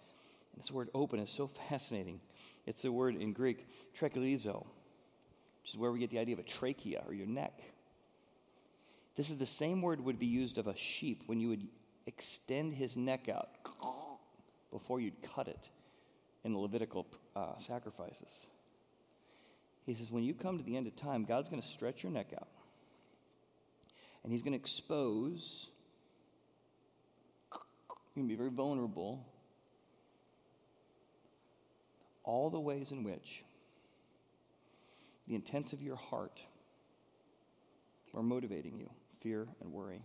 And 0.52 0.62
this 0.62 0.70
word 0.70 0.90
open 0.94 1.18
is 1.18 1.30
so 1.30 1.48
fascinating. 1.68 2.20
It's 2.66 2.82
the 2.82 2.92
word 2.92 3.16
in 3.16 3.32
Greek, 3.32 3.66
trachelizo, 3.98 4.64
which 5.62 5.72
is 5.72 5.76
where 5.76 5.90
we 5.90 5.98
get 5.98 6.10
the 6.10 6.20
idea 6.20 6.34
of 6.34 6.38
a 6.38 6.44
trachea 6.44 7.02
or 7.06 7.12
your 7.12 7.26
neck. 7.26 7.60
This 9.16 9.30
is 9.30 9.36
the 9.38 9.46
same 9.46 9.80
word 9.80 10.00
would 10.00 10.18
be 10.18 10.26
used 10.26 10.58
of 10.58 10.66
a 10.66 10.76
sheep 10.76 11.22
when 11.26 11.40
you 11.40 11.48
would 11.48 11.66
extend 12.06 12.72
his 12.72 12.96
neck 12.96 13.28
out 13.28 13.48
before 14.72 15.00
you'd 15.00 15.22
cut 15.22 15.46
it 15.46 15.68
in 16.42 16.52
the 16.52 16.58
Levitical 16.58 17.06
uh, 17.36 17.58
sacrifices. 17.58 18.46
He 19.86 19.94
says, 19.94 20.10
when 20.10 20.24
you 20.24 20.34
come 20.34 20.58
to 20.58 20.64
the 20.64 20.76
end 20.76 20.86
of 20.86 20.96
time, 20.96 21.24
God's 21.24 21.48
going 21.48 21.62
to 21.62 21.68
stretch 21.68 22.02
your 22.02 22.10
neck 22.10 22.32
out. 22.34 22.48
And 24.24 24.32
he's 24.32 24.42
going 24.42 24.52
to 24.52 24.58
expose, 24.58 25.68
you're 27.52 28.22
going 28.22 28.28
to 28.28 28.32
be 28.32 28.36
very 28.36 28.50
vulnerable, 28.50 29.24
all 32.24 32.50
the 32.50 32.58
ways 32.58 32.90
in 32.90 33.04
which 33.04 33.44
the 35.28 35.34
intents 35.34 35.72
of 35.72 35.82
your 35.82 35.96
heart 35.96 36.40
are 38.14 38.22
motivating 38.22 38.78
you 38.78 38.88
fear 39.24 39.48
and 39.60 39.72
worry. 39.72 40.02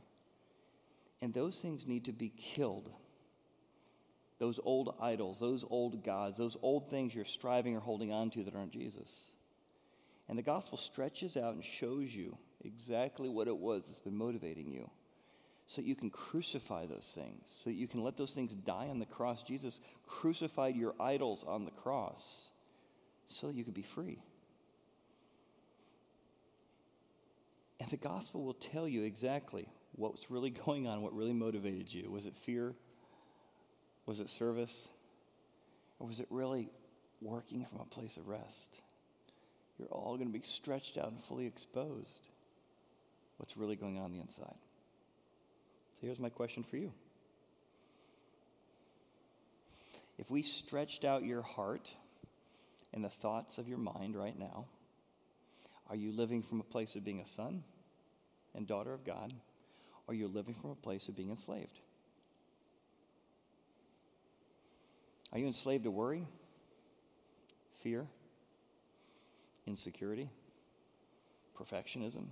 And 1.22 1.32
those 1.34 1.60
things 1.60 1.86
need 1.86 2.06
to 2.06 2.12
be 2.12 2.30
killed. 2.30 2.90
Those 4.40 4.60
old 4.64 4.96
idols, 5.02 5.40
those 5.40 5.64
old 5.70 6.04
gods, 6.04 6.38
those 6.38 6.58
old 6.62 6.90
things 6.90 7.14
you're 7.14 7.26
striving 7.26 7.76
or 7.76 7.82
holding 7.82 8.12
on 8.12 8.32
to 8.32 8.44
that 8.46 8.56
aren't 8.56 8.72
Jesus. 8.72 9.12
And 10.28 10.38
the 10.38 10.44
gospel 10.44 10.78
stretches 10.78 11.36
out 11.36 11.54
and 11.54 11.64
shows 11.64 12.16
you 12.16 12.38
exactly 12.64 13.30
what 13.30 13.48
it 13.48 13.58
was 13.58 13.84
that's 13.86 14.00
been 14.00 14.18
motivating 14.18 14.72
you 14.72 14.90
so 15.68 15.82
you 15.82 15.96
can 15.96 16.10
crucify 16.10 16.88
those 16.88 17.12
things, 17.14 17.42
so 17.64 17.70
you 17.70 17.88
can 17.88 18.04
let 18.04 18.18
those 18.18 18.34
things 18.34 18.56
die 18.56 18.88
on 18.90 18.98
the 18.98 19.06
cross. 19.06 19.44
Jesus 19.44 19.80
crucified 20.08 20.76
your 20.76 20.96
idols 21.00 21.46
on 21.48 21.64
the 21.64 21.72
cross 21.72 22.52
so 23.28 23.48
that 23.48 23.56
you 23.56 23.64
could 23.64 23.76
be 23.76 23.84
free. 23.84 24.20
And 27.90 28.00
the 28.00 28.08
gospel 28.08 28.44
will 28.44 28.54
tell 28.54 28.88
you 28.88 29.02
exactly 29.02 29.68
what's 29.94 30.30
really 30.30 30.50
going 30.66 30.88
on, 30.88 31.02
what 31.02 31.16
really 31.16 31.34
motivated 31.34 31.92
you. 31.92 32.12
Was 32.12 32.28
it 32.28 32.36
fear? 32.36 32.76
Was 34.06 34.20
it 34.20 34.30
service? 34.30 34.88
Or 35.98 36.08
was 36.08 36.20
it 36.20 36.28
really 36.30 36.70
working 37.20 37.66
from 37.66 37.80
a 37.80 37.86
place 37.86 38.16
of 38.18 38.28
rest? 38.28 38.80
You're 39.80 39.88
all 39.88 40.18
going 40.18 40.32
to 40.32 40.38
be 40.38 40.46
stretched 40.46 41.00
out 41.00 41.08
and 41.08 41.24
fully 41.24 41.48
exposed. 41.48 42.30
What's 43.38 43.58
really 43.58 43.76
going 43.76 43.98
on, 43.98 44.06
on 44.06 44.12
the 44.12 44.20
inside? 44.20 44.58
So 45.96 46.02
here's 46.02 46.20
my 46.20 46.30
question 46.30 46.64
for 46.64 46.78
you. 46.78 46.92
If 50.20 50.30
we 50.30 50.44
stretched 50.44 51.06
out 51.06 51.24
your 51.24 51.42
heart 51.42 51.90
and 52.94 53.04
the 53.04 53.10
thoughts 53.10 53.58
of 53.58 53.68
your 53.68 53.80
mind 53.80 54.16
right 54.16 54.38
now, 54.38 54.66
are 55.90 55.96
you 55.96 56.12
living 56.12 56.44
from 56.44 56.60
a 56.60 56.64
place 56.64 56.96
of 56.96 57.04
being 57.04 57.22
a 57.22 57.28
son 57.28 57.64
and 58.56 58.68
daughter 58.68 58.94
of 58.94 59.04
God, 59.06 59.34
or 60.08 60.14
are 60.14 60.16
you 60.16 60.28
living 60.28 60.56
from 60.56 60.72
a 60.72 60.76
place 60.76 61.08
of 61.08 61.16
being 61.16 61.30
enslaved? 61.30 61.80
Are 65.32 65.40
you 65.40 65.48
enslaved 65.48 65.84
to 65.84 65.92
worry, 65.92 66.28
fear, 67.84 68.08
insecurity, 69.68 70.30
perfectionism, 71.58 72.28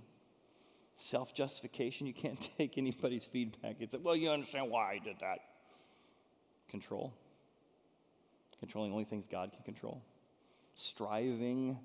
self 0.96 1.34
justification. 1.34 2.06
You 2.06 2.14
can't 2.14 2.40
take 2.58 2.76
anybody's 2.76 3.24
feedback. 3.24 3.76
It's 3.80 3.94
like, 3.94 4.04
well, 4.04 4.16
you 4.16 4.30
understand 4.30 4.70
why 4.70 4.92
I 4.92 4.98
did 4.98 5.16
that. 5.20 5.38
Control. 6.68 7.14
Controlling 8.60 8.92
only 8.92 9.04
things 9.04 9.26
God 9.30 9.52
can 9.52 9.62
control. 9.62 10.02
Striving. 10.74 11.78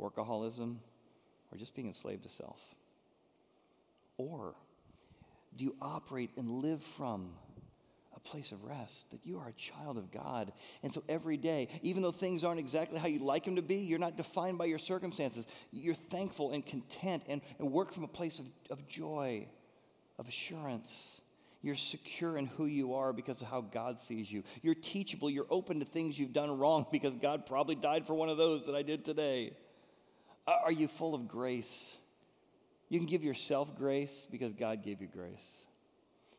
Workaholism. 0.00 0.76
Or 1.52 1.58
just 1.58 1.74
being 1.74 1.88
enslaved 1.88 2.22
to 2.24 2.28
self. 2.28 2.60
Or 4.16 4.54
do 5.56 5.64
you 5.64 5.74
operate 5.80 6.30
and 6.36 6.48
live 6.48 6.82
from 6.82 7.32
a 8.24 8.28
place 8.28 8.52
of 8.52 8.64
rest, 8.64 9.10
that 9.10 9.24
you 9.24 9.38
are 9.38 9.48
a 9.48 9.52
child 9.52 9.96
of 9.96 10.10
God. 10.10 10.52
And 10.82 10.92
so 10.92 11.02
every 11.08 11.36
day, 11.36 11.68
even 11.82 12.02
though 12.02 12.10
things 12.10 12.44
aren't 12.44 12.60
exactly 12.60 12.98
how 12.98 13.06
you 13.06 13.20
like 13.20 13.44
them 13.44 13.56
to 13.56 13.62
be, 13.62 13.76
you're 13.76 13.98
not 13.98 14.16
defined 14.16 14.58
by 14.58 14.66
your 14.66 14.78
circumstances. 14.78 15.46
You're 15.70 15.94
thankful 15.94 16.52
and 16.52 16.64
content 16.64 17.24
and, 17.28 17.40
and 17.58 17.70
work 17.70 17.92
from 17.92 18.04
a 18.04 18.08
place 18.08 18.38
of, 18.38 18.46
of 18.70 18.86
joy, 18.88 19.46
of 20.18 20.28
assurance. 20.28 20.92
You're 21.62 21.76
secure 21.76 22.36
in 22.36 22.46
who 22.46 22.66
you 22.66 22.94
are 22.94 23.12
because 23.12 23.40
of 23.42 23.48
how 23.48 23.60
God 23.60 24.00
sees 24.00 24.30
you. 24.30 24.42
You're 24.62 24.74
teachable. 24.74 25.30
You're 25.30 25.46
open 25.50 25.80
to 25.80 25.86
things 25.86 26.18
you've 26.18 26.32
done 26.32 26.58
wrong 26.58 26.86
because 26.92 27.16
God 27.16 27.46
probably 27.46 27.74
died 27.74 28.06
for 28.06 28.14
one 28.14 28.28
of 28.28 28.36
those 28.36 28.66
that 28.66 28.74
I 28.74 28.82
did 28.82 29.04
today. 29.04 29.52
Are 30.50 30.72
you 30.72 30.88
full 30.88 31.14
of 31.14 31.28
grace? 31.28 31.96
You 32.88 32.98
can 32.98 33.06
give 33.06 33.22
yourself 33.22 33.76
grace 33.76 34.26
because 34.30 34.52
God 34.52 34.82
gave 34.82 35.00
you 35.00 35.06
grace. 35.06 35.66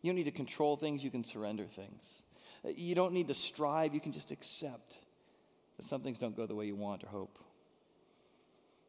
You 0.01 0.09
don't 0.09 0.17
need 0.17 0.25
to 0.25 0.31
control 0.31 0.75
things, 0.75 1.03
you 1.03 1.11
can 1.11 1.23
surrender 1.23 1.65
things. 1.65 2.23
You 2.63 2.95
don't 2.95 3.13
need 3.13 3.27
to 3.29 3.33
strive, 3.33 3.93
you 3.93 4.01
can 4.01 4.11
just 4.11 4.31
accept 4.31 4.95
that 5.77 5.85
some 5.85 6.01
things 6.01 6.19
don't 6.19 6.35
go 6.35 6.45
the 6.45 6.55
way 6.55 6.65
you 6.65 6.75
want 6.75 7.03
or 7.03 7.07
hope. 7.07 7.39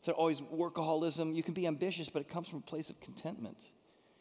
So, 0.01 0.13
always 0.13 0.41
workaholism, 0.41 1.35
you 1.35 1.45
can 1.45 1.55
be 1.55 1.67
ambitious, 1.67 2.11
but 2.11 2.23
it 2.23 2.29
comes 2.29 2.49
from 2.49 2.59
a 2.59 2.63
place 2.63 2.91
of 2.91 2.99
contentment. 3.01 3.59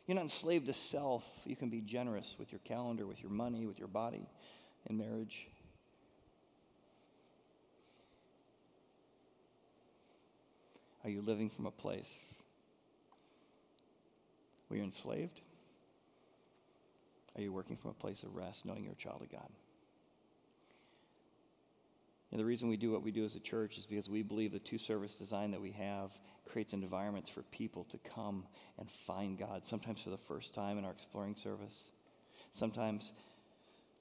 You're 0.05 0.15
not 0.15 0.21
enslaved 0.21 0.67
to 0.67 0.73
self. 0.73 1.25
You 1.45 1.55
can 1.55 1.69
be 1.69 1.81
generous 1.81 2.35
with 2.37 2.51
your 2.51 2.59
calendar, 2.59 3.07
with 3.07 3.21
your 3.21 3.31
money, 3.31 3.65
with 3.65 3.79
your 3.79 3.87
body 3.87 4.27
in 4.89 4.97
marriage. 4.97 5.47
Are 11.03 11.09
you 11.09 11.21
living 11.21 11.49
from 11.49 11.65
a 11.65 11.71
place 11.71 12.11
where 14.67 14.77
you're 14.77 14.85
enslaved? 14.85 15.41
Are 17.35 17.41
you 17.41 17.51
working 17.51 17.77
from 17.77 17.91
a 17.91 17.95
place 17.95 18.23
of 18.23 18.35
rest, 18.35 18.65
knowing 18.65 18.83
you're 18.83 18.93
a 18.93 18.95
child 18.95 19.21
of 19.21 19.31
God? 19.31 19.49
And 22.31 22.39
the 22.39 22.45
reason 22.45 22.69
we 22.69 22.77
do 22.77 22.91
what 22.91 23.03
we 23.03 23.11
do 23.11 23.25
as 23.25 23.35
a 23.35 23.39
church 23.39 23.77
is 23.77 23.85
because 23.85 24.09
we 24.09 24.21
believe 24.21 24.53
the 24.53 24.59
two 24.59 24.77
service 24.77 25.15
design 25.15 25.51
that 25.51 25.61
we 25.61 25.71
have 25.71 26.11
creates 26.49 26.71
environments 26.73 27.29
for 27.29 27.41
people 27.43 27.83
to 27.85 27.97
come 27.97 28.45
and 28.77 28.89
find 28.89 29.37
God, 29.37 29.65
sometimes 29.65 30.01
for 30.01 30.11
the 30.11 30.17
first 30.17 30.53
time 30.53 30.77
in 30.77 30.85
our 30.85 30.91
exploring 30.91 31.35
service. 31.35 31.91
Sometimes, 32.53 33.11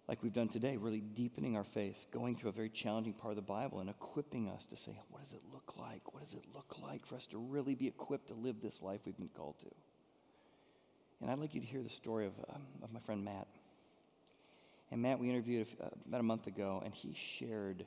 like 0.08 0.22
we've 0.22 0.32
done 0.32 0.48
today, 0.48 0.76
really 0.76 1.00
deepening 1.00 1.56
our 1.56 1.64
faith, 1.64 2.06
going 2.10 2.36
through 2.36 2.50
a 2.50 2.52
very 2.52 2.68
challenging 2.68 3.12
part 3.12 3.30
of 3.32 3.36
the 3.36 3.42
Bible 3.42 3.80
and 3.80 3.88
equipping 3.88 4.48
us 4.48 4.66
to 4.66 4.76
say, 4.76 4.98
what 5.10 5.22
does 5.22 5.32
it 5.32 5.42
look 5.52 5.74
like? 5.78 6.12
What 6.12 6.24
does 6.24 6.34
it 6.34 6.44
look 6.52 6.76
like 6.82 7.06
for 7.06 7.14
us 7.14 7.26
to 7.28 7.38
really 7.38 7.74
be 7.74 7.86
equipped 7.86 8.28
to 8.28 8.34
live 8.34 8.56
this 8.60 8.82
life 8.82 9.00
we've 9.04 9.16
been 9.16 9.30
called 9.36 9.58
to? 9.60 9.70
And 11.20 11.30
I'd 11.30 11.38
like 11.38 11.54
you 11.54 11.60
to 11.60 11.66
hear 11.66 11.82
the 11.82 11.90
story 11.90 12.26
of, 12.26 12.32
um, 12.52 12.62
of 12.82 12.92
my 12.92 13.00
friend 13.00 13.24
Matt. 13.24 13.46
And 14.90 15.02
Matt, 15.02 15.20
we 15.20 15.30
interviewed 15.30 15.68
uh, 15.80 15.88
about 16.08 16.20
a 16.20 16.24
month 16.24 16.46
ago, 16.46 16.82
and 16.84 16.92
he 16.92 17.14
shared. 17.14 17.84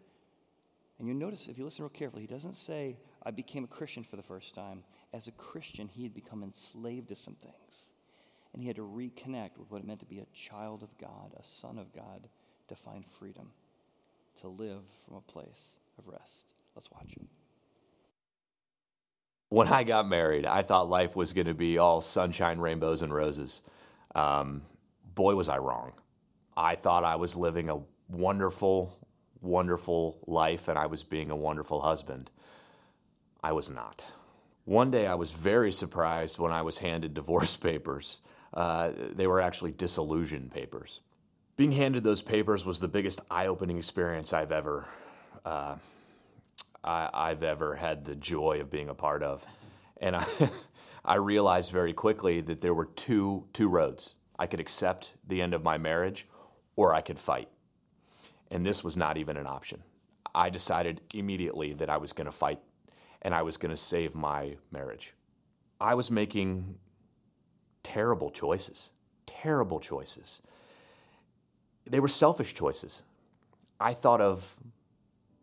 And 0.99 1.07
you 1.07 1.13
notice, 1.13 1.47
if 1.49 1.57
you 1.57 1.65
listen 1.65 1.83
real 1.83 1.89
carefully, 1.89 2.21
he 2.21 2.27
doesn't 2.27 2.55
say, 2.55 2.97
I 3.23 3.31
became 3.31 3.63
a 3.63 3.67
Christian 3.67 4.03
for 4.03 4.15
the 4.15 4.23
first 4.23 4.55
time. 4.55 4.83
As 5.13 5.27
a 5.27 5.31
Christian, 5.31 5.87
he 5.87 6.03
had 6.03 6.13
become 6.13 6.43
enslaved 6.43 7.09
to 7.09 7.15
some 7.15 7.35
things. 7.35 7.91
And 8.53 8.61
he 8.61 8.67
had 8.67 8.75
to 8.75 8.83
reconnect 8.83 9.57
with 9.57 9.69
what 9.69 9.81
it 9.81 9.87
meant 9.87 9.99
to 10.01 10.05
be 10.05 10.19
a 10.19 10.27
child 10.33 10.83
of 10.83 10.95
God, 10.99 11.33
a 11.35 11.43
son 11.43 11.77
of 11.77 11.91
God, 11.93 12.27
to 12.67 12.75
find 12.75 13.03
freedom, 13.19 13.49
to 14.41 14.47
live 14.47 14.83
from 15.05 15.17
a 15.17 15.21
place 15.21 15.77
of 15.97 16.07
rest. 16.07 16.53
Let's 16.75 16.89
watch 16.91 17.15
when 19.53 19.67
I 19.67 19.83
got 19.83 20.07
married, 20.07 20.47
I 20.47 20.63
thought 20.63 20.89
life 20.89 21.15
was 21.15 21.31
going 21.31 21.45
to 21.45 21.53
be 21.53 21.77
all 21.77 22.01
sunshine, 22.01 22.57
rainbows, 22.57 23.03
and 23.03 23.13
roses. 23.13 23.61
Um, 24.15 24.63
boy, 25.13 25.35
was 25.35 25.47
I 25.47 25.59
wrong. 25.59 25.91
I 26.57 26.73
thought 26.73 27.03
I 27.03 27.17
was 27.17 27.35
living 27.35 27.69
a 27.69 27.77
wonderful, 28.09 28.97
wonderful 29.41 30.17
life 30.25 30.69
and 30.69 30.79
I 30.79 30.87
was 30.87 31.03
being 31.03 31.29
a 31.29 31.35
wonderful 31.35 31.81
husband. 31.81 32.31
I 33.43 33.51
was 33.51 33.69
not. 33.69 34.03
One 34.65 34.89
day 34.89 35.05
I 35.05 35.13
was 35.13 35.29
very 35.29 35.71
surprised 35.71 36.39
when 36.39 36.51
I 36.51 36.63
was 36.63 36.79
handed 36.79 37.13
divorce 37.13 37.55
papers. 37.69 38.17
Uh, 38.53 38.91
they 39.13 39.27
were 39.27 39.41
actually 39.41 39.71
disillusion 39.71 40.49
papers. 40.53 41.01
Being 41.55 41.71
handed 41.71 42.03
those 42.03 42.21
papers 42.21 42.65
was 42.65 42.79
the 42.79 42.87
biggest 42.87 43.19
eye 43.29 43.47
opening 43.47 43.77
experience 43.77 44.33
I've 44.33 44.51
ever. 44.51 44.85
Uh, 45.45 45.75
I, 46.83 47.29
have 47.29 47.43
ever 47.43 47.75
had 47.75 48.05
the 48.05 48.15
joy 48.15 48.59
of 48.59 48.69
being 48.69 48.89
a 48.89 48.93
part 48.93 49.23
of, 49.23 49.43
and 50.01 50.15
I, 50.15 50.25
I 51.05 51.15
realized 51.15 51.71
very 51.71 51.93
quickly 51.93 52.41
that 52.41 52.61
there 52.61 52.73
were 52.73 52.85
two 52.85 53.45
two 53.53 53.69
roads. 53.69 54.15
I 54.37 54.47
could 54.47 54.59
accept 54.59 55.13
the 55.27 55.41
end 55.41 55.53
of 55.53 55.63
my 55.63 55.77
marriage, 55.77 56.27
or 56.75 56.93
I 56.93 57.01
could 57.01 57.19
fight. 57.19 57.49
And 58.51 58.65
this 58.65 58.83
was 58.83 58.97
not 58.97 59.17
even 59.17 59.37
an 59.37 59.47
option. 59.47 59.83
I 60.35 60.49
decided 60.49 61.01
immediately 61.13 61.73
that 61.73 61.89
I 61.89 61.97
was 61.97 62.13
going 62.13 62.25
to 62.25 62.31
fight 62.31 62.59
and 63.21 63.33
I 63.33 63.41
was 63.43 63.57
going 63.57 63.69
to 63.69 63.77
save 63.77 64.15
my 64.15 64.57
marriage. 64.71 65.13
I 65.79 65.95
was 65.95 66.11
making 66.11 66.75
terrible 67.83 68.29
choices, 68.29 68.91
terrible 69.25 69.79
choices. 69.79 70.41
They 71.85 71.99
were 71.99 72.07
selfish 72.07 72.53
choices. 72.53 73.03
I 73.79 73.93
thought 73.93 74.21
of 74.21 74.55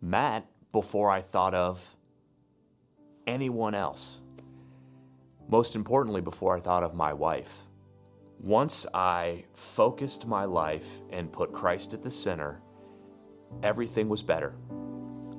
Matt 0.01 0.47
before 0.73 1.11
I 1.11 1.21
thought 1.21 1.55
of 1.55 1.97
anyone 3.27 3.75
else. 3.75 4.21
Most 5.49 5.75
importantly, 5.75 6.21
before 6.21 6.57
I 6.57 6.61
thought 6.61 6.83
of 6.83 6.95
my 6.95 7.13
wife. 7.13 7.51
Once 8.43 8.87
I 8.95 9.45
focused 9.53 10.27
my 10.27 10.45
life 10.45 10.87
and 11.11 11.31
put 11.31 11.53
Christ 11.53 11.93
at 11.93 12.03
the 12.03 12.11
center, 12.11 12.63
everything 13.63 14.09
was 14.09 14.23
better. 14.23 14.55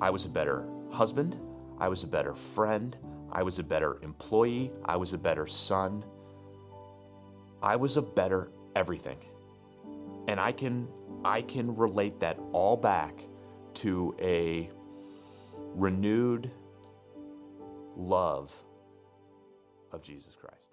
I 0.00 0.10
was 0.10 0.24
a 0.24 0.28
better 0.28 0.68
husband. 0.90 1.36
I 1.78 1.88
was 1.88 2.04
a 2.04 2.06
better 2.06 2.34
friend. 2.34 2.96
I 3.32 3.42
was 3.42 3.58
a 3.58 3.64
better 3.64 3.98
employee. 4.02 4.70
I 4.84 4.96
was 4.96 5.14
a 5.14 5.18
better 5.18 5.46
son. 5.46 6.04
I 7.62 7.76
was 7.76 7.96
a 7.96 8.02
better 8.02 8.50
everything. 8.74 9.18
And 10.28 10.40
I 10.40 10.52
can 10.52 10.88
I 11.24 11.42
can 11.42 11.76
relate 11.76 12.18
that 12.20 12.38
all 12.52 12.76
back 12.76 13.14
to 13.74 14.14
a 14.20 14.70
renewed 15.74 16.50
love 17.96 18.52
of 19.92 20.02
Jesus 20.02 20.34
Christ. 20.34 20.71